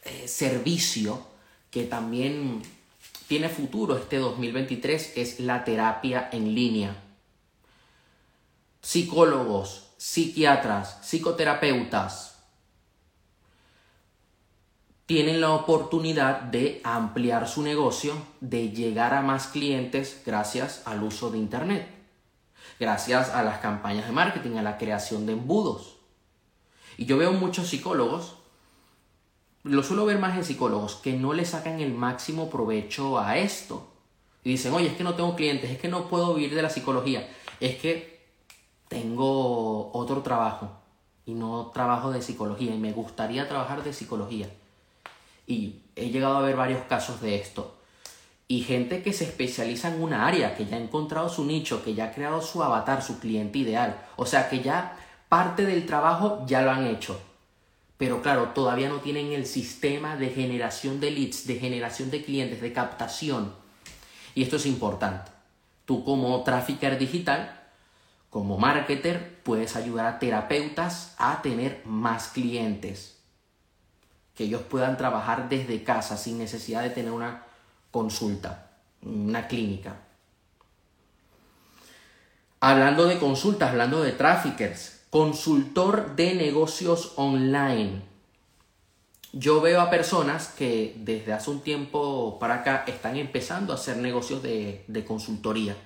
eh, 0.05 0.29
servicio 0.29 1.23
que 1.71 1.85
también 1.85 2.63
tiene 3.29 3.49
futuro 3.49 3.97
este 3.97 4.17
2023 4.17 5.13
es 5.17 5.41
la 5.41 5.65
terapia 5.65 6.29
en 6.33 6.55
línea. 6.55 6.97
Psicólogos, 8.81 9.91
psiquiatras, 9.99 10.99
psicoterapeutas 11.03 12.38
tienen 15.09 15.41
la 15.41 15.53
oportunidad 15.53 16.43
de 16.43 16.83
ampliar 16.85 17.49
su 17.49 17.63
negocio, 17.63 18.13
de 18.43 18.69
llegar 18.69 19.15
a 19.15 19.23
más 19.23 19.47
clientes 19.47 20.23
gracias 20.27 20.83
al 20.85 21.03
uso 21.03 21.31
de 21.31 21.39
Internet, 21.39 21.89
gracias 22.79 23.31
a 23.31 23.43
las 23.43 23.59
campañas 23.59 24.05
de 24.05 24.13
marketing, 24.13 24.59
a 24.59 24.63
la 24.63 24.77
creación 24.77 25.25
de 25.25 25.33
embudos. 25.33 25.97
Y 26.99 27.07
yo 27.07 27.17
veo 27.17 27.33
muchos 27.33 27.69
psicólogos 27.69 28.35
lo 29.65 29.83
suelo 29.83 30.05
ver 30.05 30.19
más 30.19 30.37
en 30.37 30.45
psicólogos 30.45 30.97
que 30.97 31.15
no 31.15 31.33
le 31.33 31.45
sacan 31.45 31.81
el 31.81 31.93
máximo 31.93 32.49
provecho 32.51 33.19
a 33.19 33.39
esto. 33.39 33.89
Y 34.45 34.51
dicen, 34.51 34.73
oye, 34.73 34.89
es 34.89 34.97
que 34.97 35.05
no 35.05 35.15
tengo 35.15 35.35
clientes, 35.35 35.71
es 35.71 35.79
que 35.79 35.89
no 35.89 36.09
puedo 36.09 36.35
vivir 36.35 36.55
de 36.55 36.63
la 36.63 36.71
psicología, 36.71 37.29
es 37.61 37.77
que 37.77 38.21
tengo 38.89 39.91
otro 39.93 40.23
trabajo 40.23 40.71
y 41.27 41.35
no 41.35 41.71
trabajo 41.75 42.11
de 42.11 42.23
psicología 42.23 42.75
y 42.75 42.79
me 42.79 42.93
gustaría 42.93 43.49
trabajar 43.49 43.83
de 43.83 43.93
psicología. 43.93 44.49
Y 45.49 45.81
he 45.97 46.11
llegado 46.11 46.37
a 46.37 46.43
ver 46.43 46.55
varios 46.55 46.85
casos 46.85 47.21
de 47.21 47.35
esto. 47.35 47.75
Y 48.47 48.61
gente 48.61 49.03
que 49.03 49.13
se 49.13 49.25
especializa 49.25 49.89
en 49.89 50.01
una 50.01 50.29
área, 50.29 50.55
que 50.55 50.67
ya 50.67 50.77
ha 50.77 50.81
encontrado 50.81 51.29
su 51.29 51.45
nicho, 51.45 51.83
que 51.83 51.95
ya 51.95 52.05
ha 52.05 52.13
creado 52.13 52.41
su 52.41 52.63
avatar, 52.63 53.03
su 53.03 53.19
cliente 53.19 53.59
ideal. 53.59 54.01
O 54.15 54.27
sea, 54.27 54.49
que 54.49 54.61
ya 54.61 54.97
parte 55.29 55.67
del 55.67 55.85
trabajo 55.85 56.45
ya 56.47 56.63
lo 56.63 56.71
han 56.71 56.87
hecho 56.87 57.21
pero 57.99 58.23
claro, 58.23 58.51
todavía 58.55 58.89
no 58.89 59.01
tienen 59.01 59.33
el 59.33 59.45
sistema 59.45 60.17
de 60.17 60.31
generación 60.31 61.01
de 61.01 61.11
leads, 61.11 61.49
de 61.49 61.57
generación 61.59 62.11
de 62.11 62.25
clientes, 62.25 62.61
de 62.61 62.73
captación. 62.73 63.53
Y 64.37 64.45
esto 64.45 64.57
es 64.57 64.67
importante. 64.67 65.33
Tú 65.85 66.05
como 66.05 66.43
trafficker 66.45 66.97
digital, 66.97 67.61
como 68.31 68.57
marketer, 68.57 69.41
puedes 69.43 69.75
ayudar 69.75 70.07
a 70.07 70.19
terapeutas 70.21 71.17
a 71.19 71.43
tener 71.43 71.83
más 71.85 72.29
clientes. 72.29 73.18
Que 74.39 74.45
ellos 74.45 74.63
puedan 74.63 74.97
trabajar 74.97 75.49
desde 75.49 75.83
casa 75.83 76.17
sin 76.17 76.39
necesidad 76.39 76.85
de 76.85 76.91
tener 76.91 77.11
una 77.11 77.43
consulta, 77.91 78.71
una 79.03 79.49
clínica. 79.49 79.97
Hablando 82.61 83.07
de 83.07 83.19
consultas, 83.19 83.71
hablando 83.71 84.01
de 84.01 84.13
traffickers, 84.13 85.01
consultor 85.11 86.15
de 86.15 86.37
negocios 86.37 87.15
online. 87.17 88.03
Yo 89.33 89.61
veo 89.61 89.81
a 89.81 89.91
personas 89.91 90.47
que 90.47 90.95
desde 90.99 91.33
hace 91.33 91.51
un 91.51 91.61
tiempo 91.61 92.39
para 92.39 92.61
acá 92.61 92.85
están 92.87 93.17
empezando 93.17 93.73
a 93.73 93.77
hacer 93.77 93.97
negocios 93.97 94.41
de, 94.41 95.05
consultoría, 95.05 95.77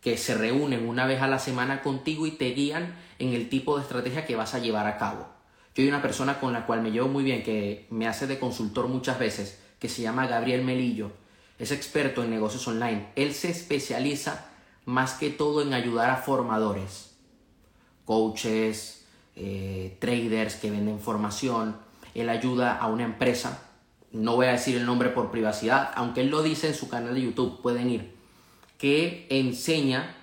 que 0.00 0.16
se 0.16 0.34
reúnen 0.34 0.88
una 0.88 1.04
vez 1.04 1.20
a 1.20 1.28
la 1.28 1.38
semana 1.38 1.82
contigo 1.82 2.26
y 2.26 2.30
te 2.30 2.50
guían 2.54 2.96
en 3.18 3.34
el 3.34 3.50
tipo 3.50 3.76
de 3.76 3.82
estrategia 3.82 4.24
que 4.24 4.36
vas 4.36 4.54
a 4.54 4.58
llevar 4.58 4.86
a 4.86 4.96
cabo. 4.96 5.31
Yo 5.74 5.82
hay 5.82 5.88
una 5.88 6.02
persona 6.02 6.38
con 6.38 6.52
la 6.52 6.66
cual 6.66 6.82
me 6.82 6.90
llevo 6.90 7.08
muy 7.08 7.24
bien, 7.24 7.42
que 7.42 7.86
me 7.90 8.06
hace 8.06 8.26
de 8.26 8.38
consultor 8.38 8.88
muchas 8.88 9.18
veces, 9.18 9.60
que 9.78 9.88
se 9.88 10.02
llama 10.02 10.26
Gabriel 10.26 10.62
Melillo. 10.62 11.12
Es 11.58 11.72
experto 11.72 12.22
en 12.22 12.30
negocios 12.30 12.66
online. 12.68 13.08
Él 13.16 13.34
se 13.34 13.50
especializa 13.50 14.46
más 14.84 15.14
que 15.14 15.30
todo 15.30 15.62
en 15.62 15.74
ayudar 15.74 16.10
a 16.10 16.16
formadores 16.16 17.12
coaches, 18.04 19.04
eh, 19.36 19.96
traders 20.00 20.56
que 20.56 20.70
venden 20.70 21.00
formación. 21.00 21.76
Él 22.14 22.28
ayuda 22.28 22.76
a 22.76 22.88
una 22.88 23.04
empresa, 23.04 23.62
no 24.10 24.36
voy 24.36 24.46
a 24.46 24.52
decir 24.52 24.76
el 24.76 24.84
nombre 24.84 25.08
por 25.08 25.30
privacidad, 25.30 25.90
aunque 25.94 26.20
él 26.20 26.28
lo 26.28 26.42
dice 26.42 26.68
en 26.68 26.74
su 26.74 26.88
canal 26.88 27.14
de 27.14 27.22
YouTube, 27.22 27.62
pueden 27.62 27.90
ir, 27.90 28.14
que 28.76 29.26
enseña, 29.30 30.14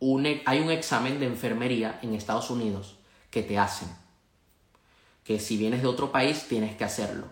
e, 0.00 0.42
hay 0.44 0.60
un 0.60 0.70
examen 0.70 1.20
de 1.20 1.26
enfermería 1.26 2.00
en 2.02 2.14
Estados 2.14 2.50
Unidos 2.50 2.96
que 3.30 3.42
te 3.42 3.58
hacen, 3.58 3.88
que 5.24 5.38
si 5.38 5.56
vienes 5.56 5.82
de 5.82 5.88
otro 5.88 6.12
país 6.12 6.46
tienes 6.48 6.76
que 6.76 6.84
hacerlo. 6.84 7.26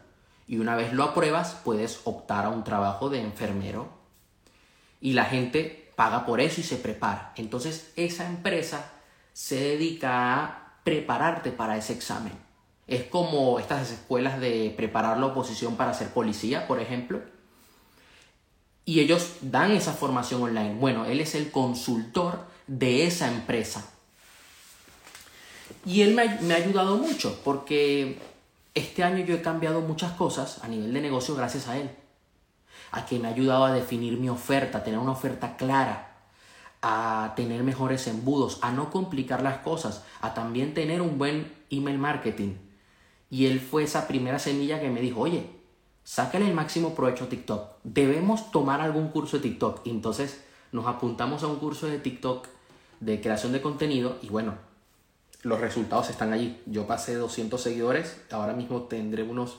Y 0.47 0.59
una 0.59 0.77
vez 0.77 0.93
lo 0.93 1.05
apruebas, 1.05 1.61
puedes 1.65 2.01
optar 2.05 2.47
a 2.47 2.51
un 2.51 2.65
trabajo 2.65 3.11
de 3.11 3.21
enfermero. 3.21 3.89
Y 5.01 5.13
la 5.13 5.27
gente 5.27 5.93
paga 5.95 6.25
por 6.25 6.41
eso 6.41 6.61
y 6.61 6.65
se 6.65 6.77
prepara. 6.77 7.33
Entonces 7.37 7.93
esa 7.97 8.27
empresa 8.27 8.93
se 9.33 9.57
dedica 9.57 10.35
a 10.35 10.81
prepararte 10.85 11.51
para 11.51 11.77
ese 11.77 11.93
examen. 11.93 12.33
Es 12.87 13.05
como 13.05 13.59
estas 13.59 13.91
escuelas 13.91 14.41
de 14.41 14.73
preparar 14.77 15.19
la 15.19 15.27
oposición 15.27 15.77
para 15.77 15.93
ser 15.93 16.09
policía, 16.09 16.67
por 16.67 16.81
ejemplo. 16.81 17.21
Y 18.87 19.01
ellos 19.01 19.35
dan 19.43 19.73
esa 19.73 19.93
formación 19.93 20.43
online. 20.43 20.75
Bueno, 20.77 21.05
él 21.05 21.21
es 21.21 21.35
el 21.35 21.51
consultor 21.51 22.47
de 22.67 23.07
esa 23.07 23.29
empresa. 23.29 23.85
Y 25.85 26.03
él 26.03 26.15
me 26.15 26.23
ha, 26.23 26.41
me 26.43 26.55
ha 26.55 26.57
ayudado 26.57 26.97
mucho 26.97 27.41
porque 27.45 28.19
este 28.75 29.03
año 29.03 29.25
yo 29.25 29.35
he 29.35 29.43
cambiado 29.43 29.81
muchas 29.81 30.13
cosas 30.13 30.63
a 30.63 30.69
nivel 30.69 30.93
de 30.93 31.01
negocio 31.01 31.35
gracias 31.35 31.69
a 31.69 31.79
él. 31.79 31.91
A 32.91 33.05
que 33.07 33.19
me 33.19 33.29
ha 33.29 33.33
ayudado 33.33 33.65
a 33.65 33.73
definir 33.73 34.19
mi 34.19 34.29
oferta, 34.29 34.85
tener 34.85 34.99
una 34.99 35.13
oferta 35.13 35.57
clara, 35.57 36.17
a 36.81 37.33
tener 37.37 37.63
mejores 37.63 38.07
embudos, 38.07 38.59
a 38.63 38.71
no 38.71 38.91
complicar 38.91 39.43
las 39.43 39.59
cosas, 39.59 40.05
a 40.21 40.35
también 40.35 40.75
tener 40.75 41.03
un 41.03 41.19
buen 41.19 41.53
email 41.71 41.99
marketing. 41.99 42.55
Y 43.31 43.47
él 43.47 43.61
fue 43.61 43.83
esa 43.83 44.07
primera 44.07 44.39
semilla 44.39 44.81
que 44.81 44.89
me 44.89 45.01
dijo, 45.01 45.21
oye, 45.21 45.51
sácale 46.05 46.49
el 46.49 46.55
máximo 46.55 46.95
provecho 46.95 47.25
a 47.25 47.29
TikTok. 47.29 47.69
Debemos 47.85 48.51
tomar 48.51 48.81
algún 48.81 49.09
curso 49.09 49.37
de 49.37 49.43
TikTok. 49.43 49.87
Y 49.87 49.91
entonces 49.91 50.43
nos 50.73 50.87
apuntamos 50.87 51.43
a 51.43 51.47
un 51.47 51.57
curso 51.57 51.87
de 51.87 51.99
TikTok 51.99 52.47
de 53.01 53.21
creación 53.21 53.53
de 53.53 53.61
contenido 53.61 54.19
y 54.23 54.29
bueno, 54.29 54.55
los 55.43 55.61
resultados 55.61 56.11
están 56.11 56.33
allí. 56.33 56.61
Yo 56.67 56.87
pasé 56.87 57.15
200 57.15 57.61
seguidores, 57.61 58.21
ahora 58.31 58.55
mismo 58.55 58.83
tendré 58.83 59.23
unos 59.23 59.59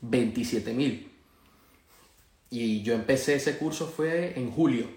27 0.00 0.72
mil. 0.74 1.12
Y 2.50 2.82
yo 2.82 2.94
empecé 2.94 3.34
ese 3.34 3.58
curso 3.58 3.86
fue 3.86 4.38
en 4.38 4.50
julio. 4.50 4.88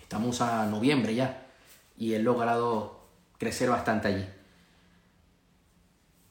Estamos 0.00 0.40
a 0.40 0.66
noviembre 0.66 1.14
ya. 1.14 1.46
Y 1.96 2.14
he 2.14 2.18
logrado 2.20 3.00
crecer 3.38 3.70
bastante 3.70 4.08
allí. 4.08 4.24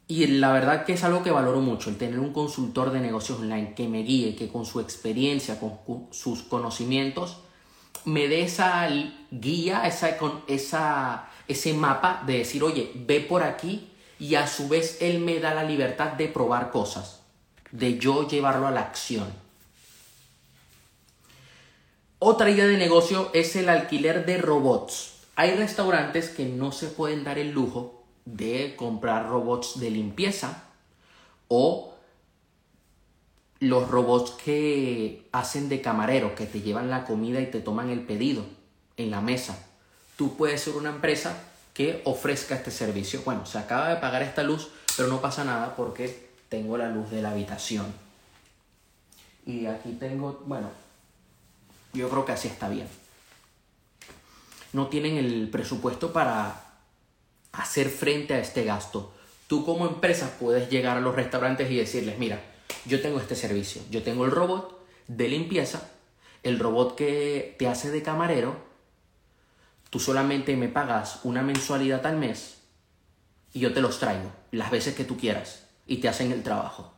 Y 0.10 0.26
la 0.28 0.54
verdad 0.54 0.86
que 0.86 0.94
es 0.94 1.04
algo 1.04 1.22
que 1.22 1.32
valoro 1.32 1.60
mucho, 1.60 1.90
el 1.90 1.98
tener 1.98 2.20
un 2.20 2.32
consultor 2.32 2.92
de 2.92 3.02
negocios 3.02 3.40
online 3.40 3.74
que 3.76 3.90
me 3.90 4.04
guíe, 4.04 4.38
que 4.38 4.48
con 4.48 4.66
su 4.66 4.80
experiencia, 4.80 5.60
con 5.60 6.08
sus 6.12 6.44
conocimientos, 6.44 7.40
me 8.06 8.30
dé 8.30 8.44
esa 8.44 8.88
guía, 9.32 9.86
esa, 9.86 10.18
esa, 10.48 11.27
ese 11.48 11.74
mapa 11.74 12.24
de 12.26 12.40
decir, 12.40 12.64
oye, 12.64 12.92
ve 12.96 13.20
por 13.20 13.44
aquí 13.44 13.90
y 14.20 14.36
a 14.36 14.48
su 14.48 14.68
vez 14.68 14.98
él 15.02 15.20
me 15.20 15.40
da 15.40 15.54
la 15.54 15.64
libertad 15.64 16.14
de 16.14 16.28
probar 16.28 16.72
cosas, 16.72 17.22
de 17.72 17.98
yo 17.98 18.28
llevarlo 18.28 18.68
a 18.68 18.72
la 18.72 18.82
acción. 18.82 19.28
Otra 22.20 22.50
idea 22.50 22.66
de 22.66 22.78
negocio 22.78 23.30
es 23.34 23.56
el 23.56 23.70
alquiler 23.70 24.26
de 24.26 24.40
robots. 24.40 25.14
Hay 25.36 25.56
restaurantes 25.56 26.30
que 26.30 26.46
no 26.46 26.72
se 26.72 26.88
pueden 26.88 27.24
dar 27.24 27.38
el 27.38 27.52
lujo 27.52 28.04
de 28.26 28.76
comprar 28.76 29.30
robots 29.30 29.80
de 29.80 29.92
limpieza 29.92 30.64
o 31.48 31.94
los 33.60 33.88
robots 33.90 34.32
que 34.32 35.28
hacen 35.32 35.70
de 35.70 35.82
camarero, 35.82 36.36
que 36.36 36.46
te 36.46 36.62
llevan 36.62 36.90
la 36.90 37.06
comida 37.06 37.40
y 37.40 37.52
te 37.52 37.62
toman 37.62 37.90
el 37.90 38.02
pedido 38.02 38.44
en 38.98 39.12
la 39.12 39.22
mesa. 39.22 39.68
Tú 40.18 40.36
puedes 40.36 40.62
ser 40.62 40.76
una 40.76 40.90
empresa 40.90 41.42
que 41.74 42.02
ofrezca 42.06 42.56
este 42.56 42.72
servicio. 42.72 43.22
Bueno, 43.24 43.46
se 43.46 43.60
acaba 43.60 43.90
de 43.90 43.98
pagar 43.98 44.24
esta 44.24 44.44
luz, 44.44 44.70
pero 44.98 45.08
no 45.08 45.22
pasa 45.22 45.44
nada 45.44 45.76
porque 45.76 46.28
tengo 46.50 46.76
la 46.76 46.90
luz 46.90 47.10
de 47.12 47.22
la 47.22 47.32
habitación. 47.32 47.86
Y 49.46 49.68
aquí 49.68 49.92
tengo, 49.94 50.44
bueno, 50.46 50.72
yo 51.94 52.10
creo 52.10 52.26
que 52.26 52.32
así 52.32 52.48
está 52.48 52.68
bien. 52.68 52.88
No 54.74 54.88
tienen 54.88 55.18
el 55.18 55.50
presupuesto 55.50 56.12
para 56.12 56.64
hacer 57.52 57.90
frente 57.90 58.34
a 58.34 58.40
este 58.40 58.64
gasto. 58.64 59.14
Tú 59.48 59.64
como 59.64 59.88
empresa 59.88 60.36
puedes 60.40 60.70
llegar 60.70 60.98
a 60.98 61.02
los 61.02 61.16
restaurantes 61.16 61.72
y 61.72 61.78
decirles, 61.78 62.18
mira, 62.18 62.42
yo 62.86 63.02
tengo 63.02 63.20
este 63.20 63.36
servicio, 63.36 63.82
yo 63.90 64.04
tengo 64.04 64.26
el 64.26 64.32
robot 64.32 64.84
de 65.08 65.30
limpieza, 65.30 65.90
el 66.44 66.60
robot 66.60 66.96
que 66.96 67.56
te 67.58 67.68
hace 67.68 67.92
de 67.92 68.04
camarero, 68.04 68.67
tú 69.90 70.00
solamente 70.00 70.56
me 70.56 70.68
pagas 70.68 71.22
una 71.24 71.42
mensualidad 71.42 72.06
al 72.06 72.18
mes 72.18 72.62
y 73.54 73.60
yo 73.60 73.74
te 73.74 73.82
los 73.82 74.00
traigo 74.00 74.32
las 74.52 74.72
veces 74.72 74.96
que 74.96 75.04
tú 75.04 75.18
quieras 75.18 75.68
y 75.86 75.98
te 75.98 76.10
hacen 76.10 76.32
el 76.32 76.44
trabajo. 76.44 76.94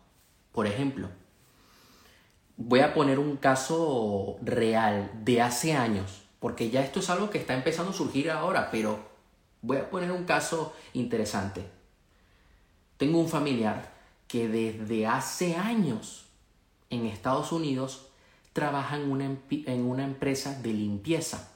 Por 0.52 0.68
ejemplo, 0.68 1.10
voy 2.58 2.80
a 2.80 2.94
poner 2.94 3.20
un 3.20 3.38
caso 3.38 4.38
real 4.42 5.12
de 5.24 5.42
hace 5.42 5.74
años, 5.74 6.24
porque 6.40 6.70
ya 6.70 6.82
esto 6.82 7.00
es 7.00 7.10
algo 7.10 7.30
que 7.30 7.38
está 7.38 7.54
empezando 7.54 7.92
a 7.92 7.96
surgir 7.96 8.32
ahora, 8.32 8.70
pero 8.72 9.10
Voy 9.62 9.78
a 9.78 9.90
poner 9.90 10.12
un 10.12 10.24
caso 10.24 10.74
interesante. 10.94 11.66
Tengo 12.98 13.20
un 13.20 13.28
familiar 13.28 13.94
que 14.28 14.48
desde 14.48 15.06
hace 15.06 15.56
años 15.56 16.28
en 16.90 17.06
Estados 17.06 17.52
Unidos 17.52 18.08
trabaja 18.54 18.96
en 18.96 19.12
una, 19.12 19.38
en 19.50 19.86
una 19.86 20.06
empresa 20.06 20.60
de 20.62 20.74
limpieza. 20.74 21.52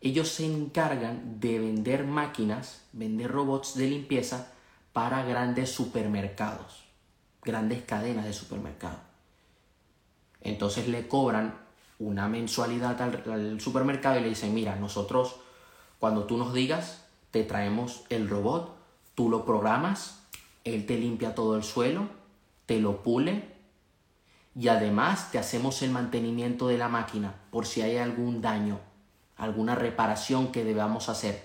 Ellos 0.00 0.28
se 0.28 0.46
encargan 0.46 1.40
de 1.40 1.58
vender 1.58 2.04
máquinas, 2.04 2.82
vender 2.92 3.30
robots 3.30 3.74
de 3.74 3.88
limpieza 3.88 4.52
para 4.92 5.22
grandes 5.24 5.70
supermercados, 5.70 6.84
grandes 7.42 7.82
cadenas 7.82 8.24
de 8.24 8.32
supermercados. 8.32 9.00
Entonces 10.40 10.88
le 10.88 11.06
cobran 11.06 11.54
una 11.98 12.28
mensualidad 12.28 13.00
al, 13.02 13.60
supermercado 13.60 14.18
y 14.18 14.22
le 14.22 14.30
dicen, 14.30 14.54
mira, 14.54 14.76
nosotros 14.76 15.36
cuando 15.98 16.24
tú 16.24 16.38
nos 16.38 16.54
digas, 16.54 17.04
te 17.30 17.44
traemos 17.44 18.04
el 18.08 18.28
robot, 18.28 18.74
tú 19.14 19.28
lo 19.28 19.44
programas, 19.44 20.22
él 20.64 20.86
te 20.86 20.98
limpia 20.98 21.34
todo 21.34 21.56
el 21.56 21.62
suelo, 21.62 22.08
te 22.64 22.80
lo 22.80 23.02
pule 23.02 23.44
y 24.56 24.68
además 24.68 25.30
te 25.30 25.38
hacemos 25.38 25.82
el 25.82 25.90
mantenimiento 25.90 26.68
de 26.68 26.78
la 26.78 26.88
máquina 26.88 27.34
por 27.50 27.66
si 27.66 27.82
hay 27.82 27.98
algún 27.98 28.40
daño, 28.40 28.80
alguna 29.40 29.74
reparación 29.74 30.52
que 30.52 30.64
debamos 30.64 31.08
hacer. 31.08 31.42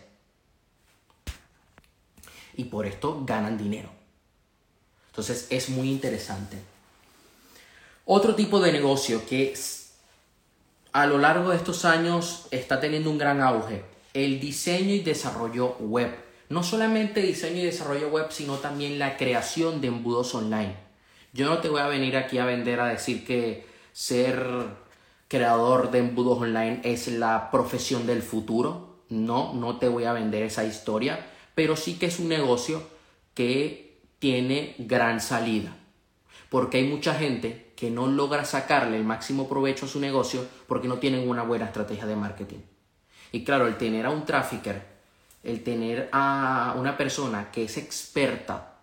Y 2.56 2.66
por 2.66 2.86
esto 2.86 3.24
ganan 3.26 3.58
dinero. 3.58 3.90
Entonces 5.08 5.48
es 5.50 5.70
muy 5.70 5.90
interesante. 5.90 6.58
Otro 8.06 8.36
tipo 8.36 8.60
de 8.60 8.72
negocio 8.72 9.26
que 9.26 9.54
a 10.92 11.06
lo 11.08 11.18
largo 11.18 11.50
de 11.50 11.58
estos 11.58 11.86
años 11.86 12.48
está 12.52 12.80
teniendo 12.80 13.10
un 13.10 13.18
gran 13.18 13.42
auge 13.42 13.84
el 14.16 14.40
diseño 14.40 14.96
y 14.96 15.02
desarrollo 15.02 15.76
web. 15.80 16.16
No 16.48 16.64
solamente 16.64 17.22
diseño 17.22 17.62
y 17.62 17.66
desarrollo 17.66 18.08
web, 18.08 18.28
sino 18.32 18.56
también 18.56 18.98
la 18.98 19.18
creación 19.18 19.82
de 19.82 19.88
embudos 19.88 20.34
online. 20.34 20.76
Yo 21.34 21.48
no 21.48 21.58
te 21.58 21.68
voy 21.68 21.82
a 21.82 21.88
venir 21.88 22.16
aquí 22.16 22.38
a 22.38 22.46
vender 22.46 22.80
a 22.80 22.88
decir 22.88 23.26
que 23.26 23.68
ser 23.92 24.48
creador 25.28 25.92
de 25.92 26.00
embudos 26.00 26.40
online 26.40 26.82
es 26.84 27.08
la 27.08 27.50
profesión 27.52 28.06
del 28.06 28.22
futuro. 28.22 29.04
No, 29.10 29.54
no 29.54 29.78
te 29.78 29.88
voy 29.88 30.06
a 30.06 30.14
vender 30.14 30.44
esa 30.44 30.66
historia, 30.66 31.26
pero 31.54 31.76
sí 31.76 31.98
que 31.98 32.08
es 32.08 32.20
un 32.20 32.30
negocio 32.30 32.84
que 33.34 34.00
tiene 34.20 34.76
gran 34.78 35.22
salida. 35.22 35.76
Porque 36.50 36.78
hay 36.78 36.88
mucha 36.88 37.14
gente 37.16 37.74
que 37.76 37.92
no 37.92 38.08
logra 38.08 38.46
sacarle 38.46 38.98
el 38.98 39.04
máximo 39.04 39.50
provecho 39.50 39.86
a 39.86 39.90
su 39.90 40.00
negocio 40.00 40.46
porque 40.68 40.88
no 40.88 40.98
tienen 40.98 41.28
una 41.28 41.44
buena 41.44 41.66
estrategia 41.66 42.06
de 42.06 42.16
marketing. 42.16 42.60
Y 43.32 43.44
claro, 43.44 43.68
el 43.68 43.78
tener 43.78 44.06
a 44.06 44.12
un 44.12 44.26
trafficker, 44.26 44.82
el 45.44 45.64
tener 45.64 46.10
a 46.12 46.76
una 46.78 46.98
persona 46.98 47.52
que 47.52 47.66
es 47.66 47.78
experta 47.78 48.78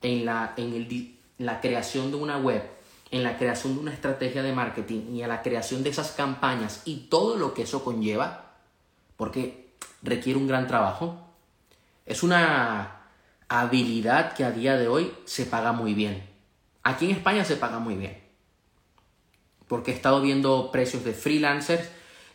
en 0.00 0.24
la, 0.24 0.54
en 0.56 1.18
la 1.38 1.60
creación 1.60 2.10
de 2.10 2.16
una 2.16 2.38
web, 2.38 2.62
en 3.10 3.22
la 3.22 3.36
creación 3.36 3.74
de 3.74 3.80
una 3.80 3.92
estrategia 3.92 4.42
de 4.42 4.52
marketing 4.52 5.14
y 5.14 5.22
en 5.22 5.28
la 5.28 5.42
creación 5.42 5.82
de 5.82 5.90
esas 5.90 6.12
campañas 6.12 6.82
y 6.84 7.08
todo 7.08 7.36
lo 7.36 7.54
que 7.54 7.62
eso 7.62 7.84
conlleva, 7.84 8.52
porque 9.16 9.74
requiere 10.02 10.38
un 10.38 10.46
gran 10.46 10.66
trabajo, 10.66 11.26
es 12.06 12.22
una 12.22 13.02
habilidad 13.48 14.34
que 14.34 14.44
a 14.44 14.52
día 14.52 14.76
de 14.76 14.88
hoy 14.88 15.12
se 15.24 15.44
paga 15.44 15.72
muy 15.72 15.94
bien. 15.94 16.28
Aquí 16.82 17.04
en 17.06 17.10
España 17.12 17.44
se 17.44 17.56
paga 17.56 17.78
muy 17.78 17.96
bien. 17.96 18.18
Porque 19.66 19.90
he 19.90 19.94
estado 19.94 20.20
viendo 20.20 20.70
precios 20.70 21.04
de 21.04 21.12
freelancers 21.12 21.88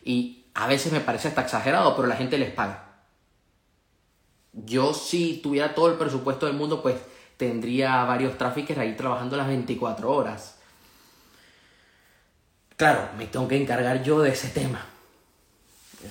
y 0.04 0.44
a 0.54 0.66
veces 0.66 0.92
me 0.92 1.00
parece 1.00 1.28
hasta 1.28 1.42
exagerado, 1.42 1.96
pero 1.96 2.08
la 2.08 2.16
gente 2.16 2.38
les 2.38 2.50
paga. 2.50 3.02
Yo 4.52 4.94
si 4.94 5.38
tuviera 5.42 5.74
todo 5.74 5.88
el 5.88 5.98
presupuesto 5.98 6.46
del 6.46 6.56
mundo, 6.56 6.82
pues 6.82 6.96
tendría 7.36 8.04
varios 8.04 8.38
tráficos 8.38 8.78
ahí 8.78 8.96
trabajando 8.96 9.36
las 9.36 9.48
24 9.48 10.10
horas. 10.10 10.55
Claro, 12.76 13.08
me 13.16 13.26
tengo 13.26 13.48
que 13.48 13.60
encargar 13.60 14.02
yo 14.02 14.20
de 14.20 14.30
ese 14.30 14.48
tema. 14.48 14.84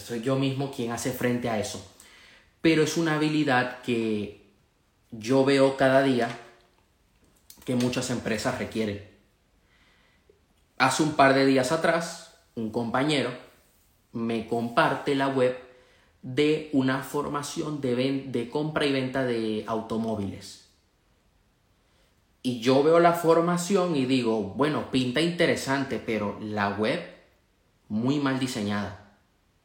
Soy 0.04 0.22
yo 0.22 0.36
mismo 0.36 0.72
quien 0.72 0.92
hace 0.92 1.12
frente 1.12 1.50
a 1.50 1.60
eso. 1.60 1.86
Pero 2.62 2.84
es 2.84 2.98
una 2.98 3.16
habilidad 3.16 3.82
que 3.84 4.46
yo 5.12 5.46
veo 5.46 5.78
cada 5.78 6.02
día 6.02 6.28
que 7.66 7.76
muchas 7.76 8.10
empresas 8.10 8.58
requieren. 8.58 9.08
Hace 10.78 11.04
un 11.04 11.14
par 11.14 11.34
de 11.36 11.46
días 11.46 11.72
atrás, 11.72 12.36
un 12.56 12.72
compañero 12.72 13.32
me 14.12 14.48
comparte 14.48 15.14
la 15.14 15.28
web 15.28 15.58
de 16.22 16.70
una 16.74 17.04
formación 17.04 17.82
de, 17.82 18.26
de 18.28 18.50
compra 18.50 18.86
y 18.86 18.92
venta 18.92 19.24
de 19.24 19.64
automóviles. 19.68 20.65
Y 22.46 22.60
yo 22.60 22.84
veo 22.84 23.00
la 23.00 23.14
formación 23.14 23.96
y 23.96 24.06
digo, 24.06 24.42
bueno, 24.42 24.92
pinta 24.92 25.20
interesante, 25.22 25.98
pero 25.98 26.38
la 26.42 26.70
web 26.70 27.02
muy 27.90 28.20
mal 28.20 28.40
diseñada. 28.40 29.18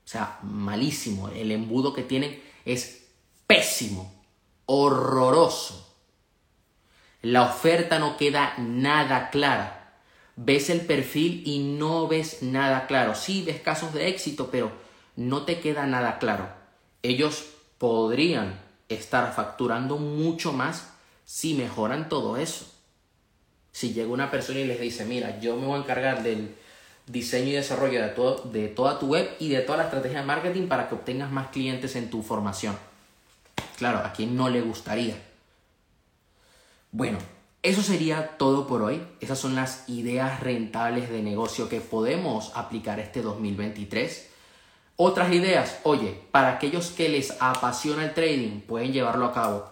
O 0.04 0.08
sea, 0.08 0.38
malísimo. 0.42 1.28
El 1.28 1.52
embudo 1.52 1.92
que 1.92 2.02
tienen 2.02 2.42
es 2.64 3.08
pésimo, 3.46 4.24
horroroso. 4.66 5.94
La 7.22 7.42
oferta 7.42 7.98
no 7.98 8.16
queda 8.16 8.54
nada 8.58 9.30
clara 9.30 9.80
ves 10.42 10.70
el 10.70 10.80
perfil 10.80 11.42
y 11.44 11.58
no 11.58 12.08
ves 12.08 12.42
nada 12.42 12.86
claro. 12.86 13.14
Sí, 13.14 13.42
ves 13.42 13.60
casos 13.60 13.92
de 13.92 14.08
éxito, 14.08 14.48
pero 14.50 14.72
no 15.16 15.42
te 15.42 15.60
queda 15.60 15.86
nada 15.86 16.18
claro. 16.18 16.48
Ellos 17.02 17.46
podrían 17.78 18.58
estar 18.88 19.34
facturando 19.34 19.98
mucho 19.98 20.52
más 20.52 20.94
si 21.24 21.54
mejoran 21.54 22.08
todo 22.08 22.38
eso. 22.38 22.69
Si 23.72 23.92
llega 23.92 24.12
una 24.12 24.30
persona 24.30 24.60
y 24.60 24.66
les 24.66 24.80
dice, 24.80 25.04
mira, 25.04 25.40
yo 25.40 25.56
me 25.56 25.66
voy 25.66 25.76
a 25.76 25.82
encargar 25.82 26.22
del, 26.22 26.54
diseño 27.10 27.48
y 27.48 27.52
desarrollo 27.52 28.00
de, 28.00 28.08
todo, 28.08 28.42
de 28.50 28.68
toda 28.68 28.98
tu 28.98 29.08
web 29.08 29.28
y 29.38 29.48
de 29.48 29.60
toda 29.60 29.78
la 29.78 29.84
estrategia 29.84 30.20
de 30.20 30.26
marketing 30.26 30.68
para 30.68 30.88
que 30.88 30.94
obtengas 30.94 31.30
más 31.30 31.48
clientes 31.48 31.96
en 31.96 32.10
tu 32.10 32.22
formación. 32.22 32.76
Claro, 33.76 33.98
a 33.98 34.12
quien 34.12 34.36
no 34.36 34.48
le 34.48 34.60
gustaría. 34.60 35.16
Bueno, 36.92 37.18
eso 37.62 37.82
sería 37.82 38.36
todo 38.36 38.66
por 38.66 38.82
hoy. 38.82 39.02
Esas 39.20 39.38
son 39.38 39.54
las 39.54 39.88
ideas 39.88 40.40
rentables 40.40 41.10
de 41.10 41.22
negocio 41.22 41.68
que 41.68 41.80
podemos 41.80 42.52
aplicar 42.54 43.00
este 43.00 43.22
2023. 43.22 44.28
Otras 44.96 45.32
ideas, 45.32 45.78
oye, 45.82 46.20
para 46.30 46.52
aquellos 46.52 46.90
que 46.90 47.08
les 47.08 47.34
apasiona 47.40 48.04
el 48.04 48.14
trading, 48.14 48.60
pueden 48.60 48.92
llevarlo 48.92 49.24
a 49.24 49.32
cabo. 49.32 49.70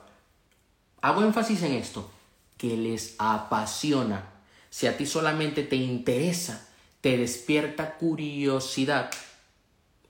Hago 1.03 1.23
énfasis 1.23 1.63
en 1.63 1.75
esto, 1.75 2.11
que 2.59 2.77
les 2.77 3.14
apasiona. 3.18 4.25
Si 4.68 4.87
a 4.87 4.97
ti 4.97 5.07
solamente 5.07 5.62
te 5.62 5.77
interesa 5.77 6.68
te 7.01 7.16
despierta 7.16 7.94
curiosidad, 7.94 9.11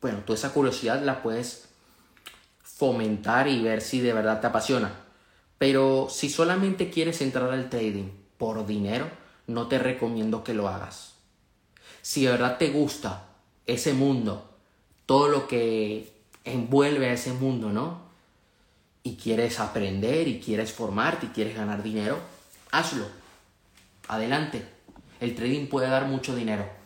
bueno, 0.01 0.23
tú 0.25 0.33
esa 0.33 0.53
curiosidad 0.53 1.03
la 1.03 1.23
puedes 1.23 1.69
fomentar 2.63 3.49
y 3.49 3.63
ver 3.63 3.83
si 3.83 4.01
de 4.01 4.13
verdad 4.13 4.41
te 4.41 4.47
apasiona. 4.47 4.93
Pero 5.59 6.09
si 6.11 6.31
solamente 6.31 6.91
quieres 6.91 7.21
entrar 7.21 7.51
al 7.51 7.69
trading 7.69 8.11
por 8.39 8.67
dinero, 8.67 9.11
no 9.47 9.67
te 9.67 9.79
recomiendo 9.79 10.45
que 10.45 10.55
lo 10.55 10.69
hagas. 10.69 11.15
Si 12.01 12.25
de 12.25 12.33
verdad 12.33 12.59
te 12.59 12.71
gusta 12.71 13.27
ese 13.67 13.93
mundo, 13.93 14.49
todo 15.05 15.29
lo 15.29 15.49
que 15.49 16.13
envuelve 16.45 17.09
a 17.09 17.13
ese 17.13 17.33
mundo, 17.33 17.71
¿no? 17.71 18.09
Y 19.03 19.17
quieres 19.17 19.59
aprender 19.61 20.29
y 20.29 20.41
quieres 20.41 20.73
formarte 20.73 21.27
y 21.27 21.31
quieres 21.31 21.57
ganar 21.57 21.83
dinero, 21.83 22.19
hazlo. 22.71 23.07
Adelante. 24.09 24.67
El 25.21 25.35
trading 25.35 25.67
puede 25.67 25.89
dar 25.89 26.07
mucho 26.07 26.35
dinero 26.35 26.79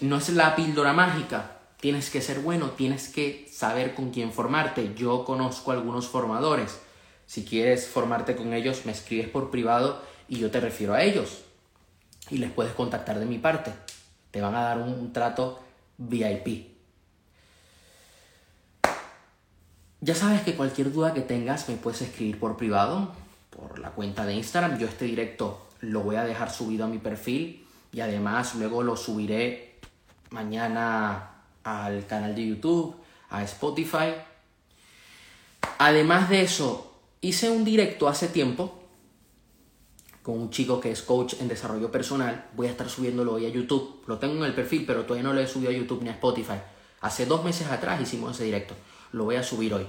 no 0.00 0.16
es 0.16 0.30
la 0.30 0.56
píldora 0.56 0.92
mágica. 0.92 1.58
Tienes 1.78 2.10
que 2.10 2.20
ser 2.20 2.40
bueno, 2.40 2.70
tienes 2.70 3.08
que 3.08 3.48
saber 3.52 3.94
con 3.94 4.10
quién 4.10 4.32
formarte. 4.32 4.94
Yo 4.94 5.24
conozco 5.24 5.72
algunos 5.72 6.08
formadores. 6.08 6.80
Si 7.26 7.44
quieres 7.44 7.86
formarte 7.86 8.36
con 8.36 8.52
ellos, 8.52 8.82
me 8.86 8.92
escribes 8.92 9.28
por 9.28 9.50
privado 9.50 10.02
y 10.28 10.38
yo 10.38 10.50
te 10.50 10.60
refiero 10.60 10.94
a 10.94 11.02
ellos. 11.02 11.42
Y 12.30 12.38
les 12.38 12.50
puedes 12.50 12.72
contactar 12.72 13.18
de 13.18 13.26
mi 13.26 13.38
parte. 13.38 13.72
Te 14.30 14.40
van 14.40 14.54
a 14.54 14.62
dar 14.62 14.78
un 14.78 15.12
trato 15.12 15.60
VIP. 15.98 16.70
Ya 20.02 20.14
sabes 20.14 20.42
que 20.42 20.54
cualquier 20.54 20.92
duda 20.92 21.12
que 21.12 21.20
tengas 21.20 21.68
me 21.68 21.76
puedes 21.76 22.00
escribir 22.00 22.38
por 22.38 22.56
privado, 22.56 23.12
por 23.50 23.78
la 23.78 23.90
cuenta 23.90 24.24
de 24.24 24.34
Instagram. 24.34 24.78
Yo 24.78 24.86
este 24.86 25.04
directo 25.04 25.68
lo 25.80 26.00
voy 26.00 26.16
a 26.16 26.24
dejar 26.24 26.50
subido 26.50 26.84
a 26.84 26.88
mi 26.88 26.98
perfil 26.98 27.66
y 27.92 28.00
además 28.00 28.54
luego 28.54 28.82
lo 28.82 28.96
subiré 28.96 29.78
mañana 30.30 31.30
al 31.64 32.06
canal 32.06 32.34
de 32.34 32.46
YouTube, 32.46 32.96
a 33.28 33.42
Spotify. 33.44 34.14
Además 35.78 36.28
de 36.28 36.42
eso, 36.42 36.94
hice 37.20 37.50
un 37.50 37.64
directo 37.64 38.08
hace 38.08 38.28
tiempo 38.28 38.80
con 40.22 40.38
un 40.38 40.50
chico 40.50 40.80
que 40.80 40.90
es 40.90 41.02
coach 41.02 41.34
en 41.40 41.48
desarrollo 41.48 41.90
personal. 41.90 42.46
Voy 42.54 42.66
a 42.66 42.70
estar 42.70 42.88
subiéndolo 42.88 43.34
hoy 43.34 43.46
a 43.46 43.48
YouTube. 43.48 44.02
Lo 44.06 44.18
tengo 44.18 44.36
en 44.36 44.44
el 44.44 44.54
perfil, 44.54 44.84
pero 44.86 45.04
todavía 45.04 45.28
no 45.28 45.34
lo 45.34 45.40
he 45.40 45.46
subido 45.46 45.70
a 45.70 45.74
YouTube 45.74 46.02
ni 46.02 46.10
a 46.10 46.12
Spotify. 46.12 46.60
Hace 47.00 47.26
dos 47.26 47.44
meses 47.44 47.68
atrás 47.68 48.00
hicimos 48.00 48.34
ese 48.34 48.44
directo. 48.44 48.74
Lo 49.12 49.24
voy 49.24 49.36
a 49.36 49.42
subir 49.42 49.72
hoy. 49.74 49.86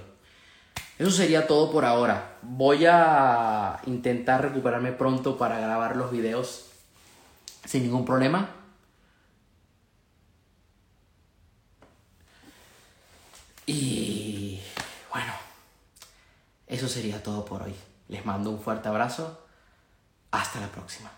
Eso 1.01 1.09
sería 1.09 1.47
todo 1.47 1.71
por 1.71 1.83
ahora. 1.83 2.37
Voy 2.43 2.85
a 2.85 3.81
intentar 3.87 4.43
recuperarme 4.43 4.91
pronto 4.91 5.35
para 5.35 5.57
grabar 5.57 5.95
los 5.95 6.11
videos 6.11 6.65
sin 7.65 7.81
ningún 7.81 8.05
problema. 8.05 8.51
Y 13.65 14.61
bueno, 15.11 15.33
eso 16.67 16.87
sería 16.87 17.23
todo 17.23 17.45
por 17.45 17.63
hoy. 17.63 17.73
Les 18.07 18.23
mando 18.23 18.51
un 18.51 18.61
fuerte 18.61 18.87
abrazo. 18.87 19.47
Hasta 20.29 20.59
la 20.59 20.67
próxima. 20.67 21.09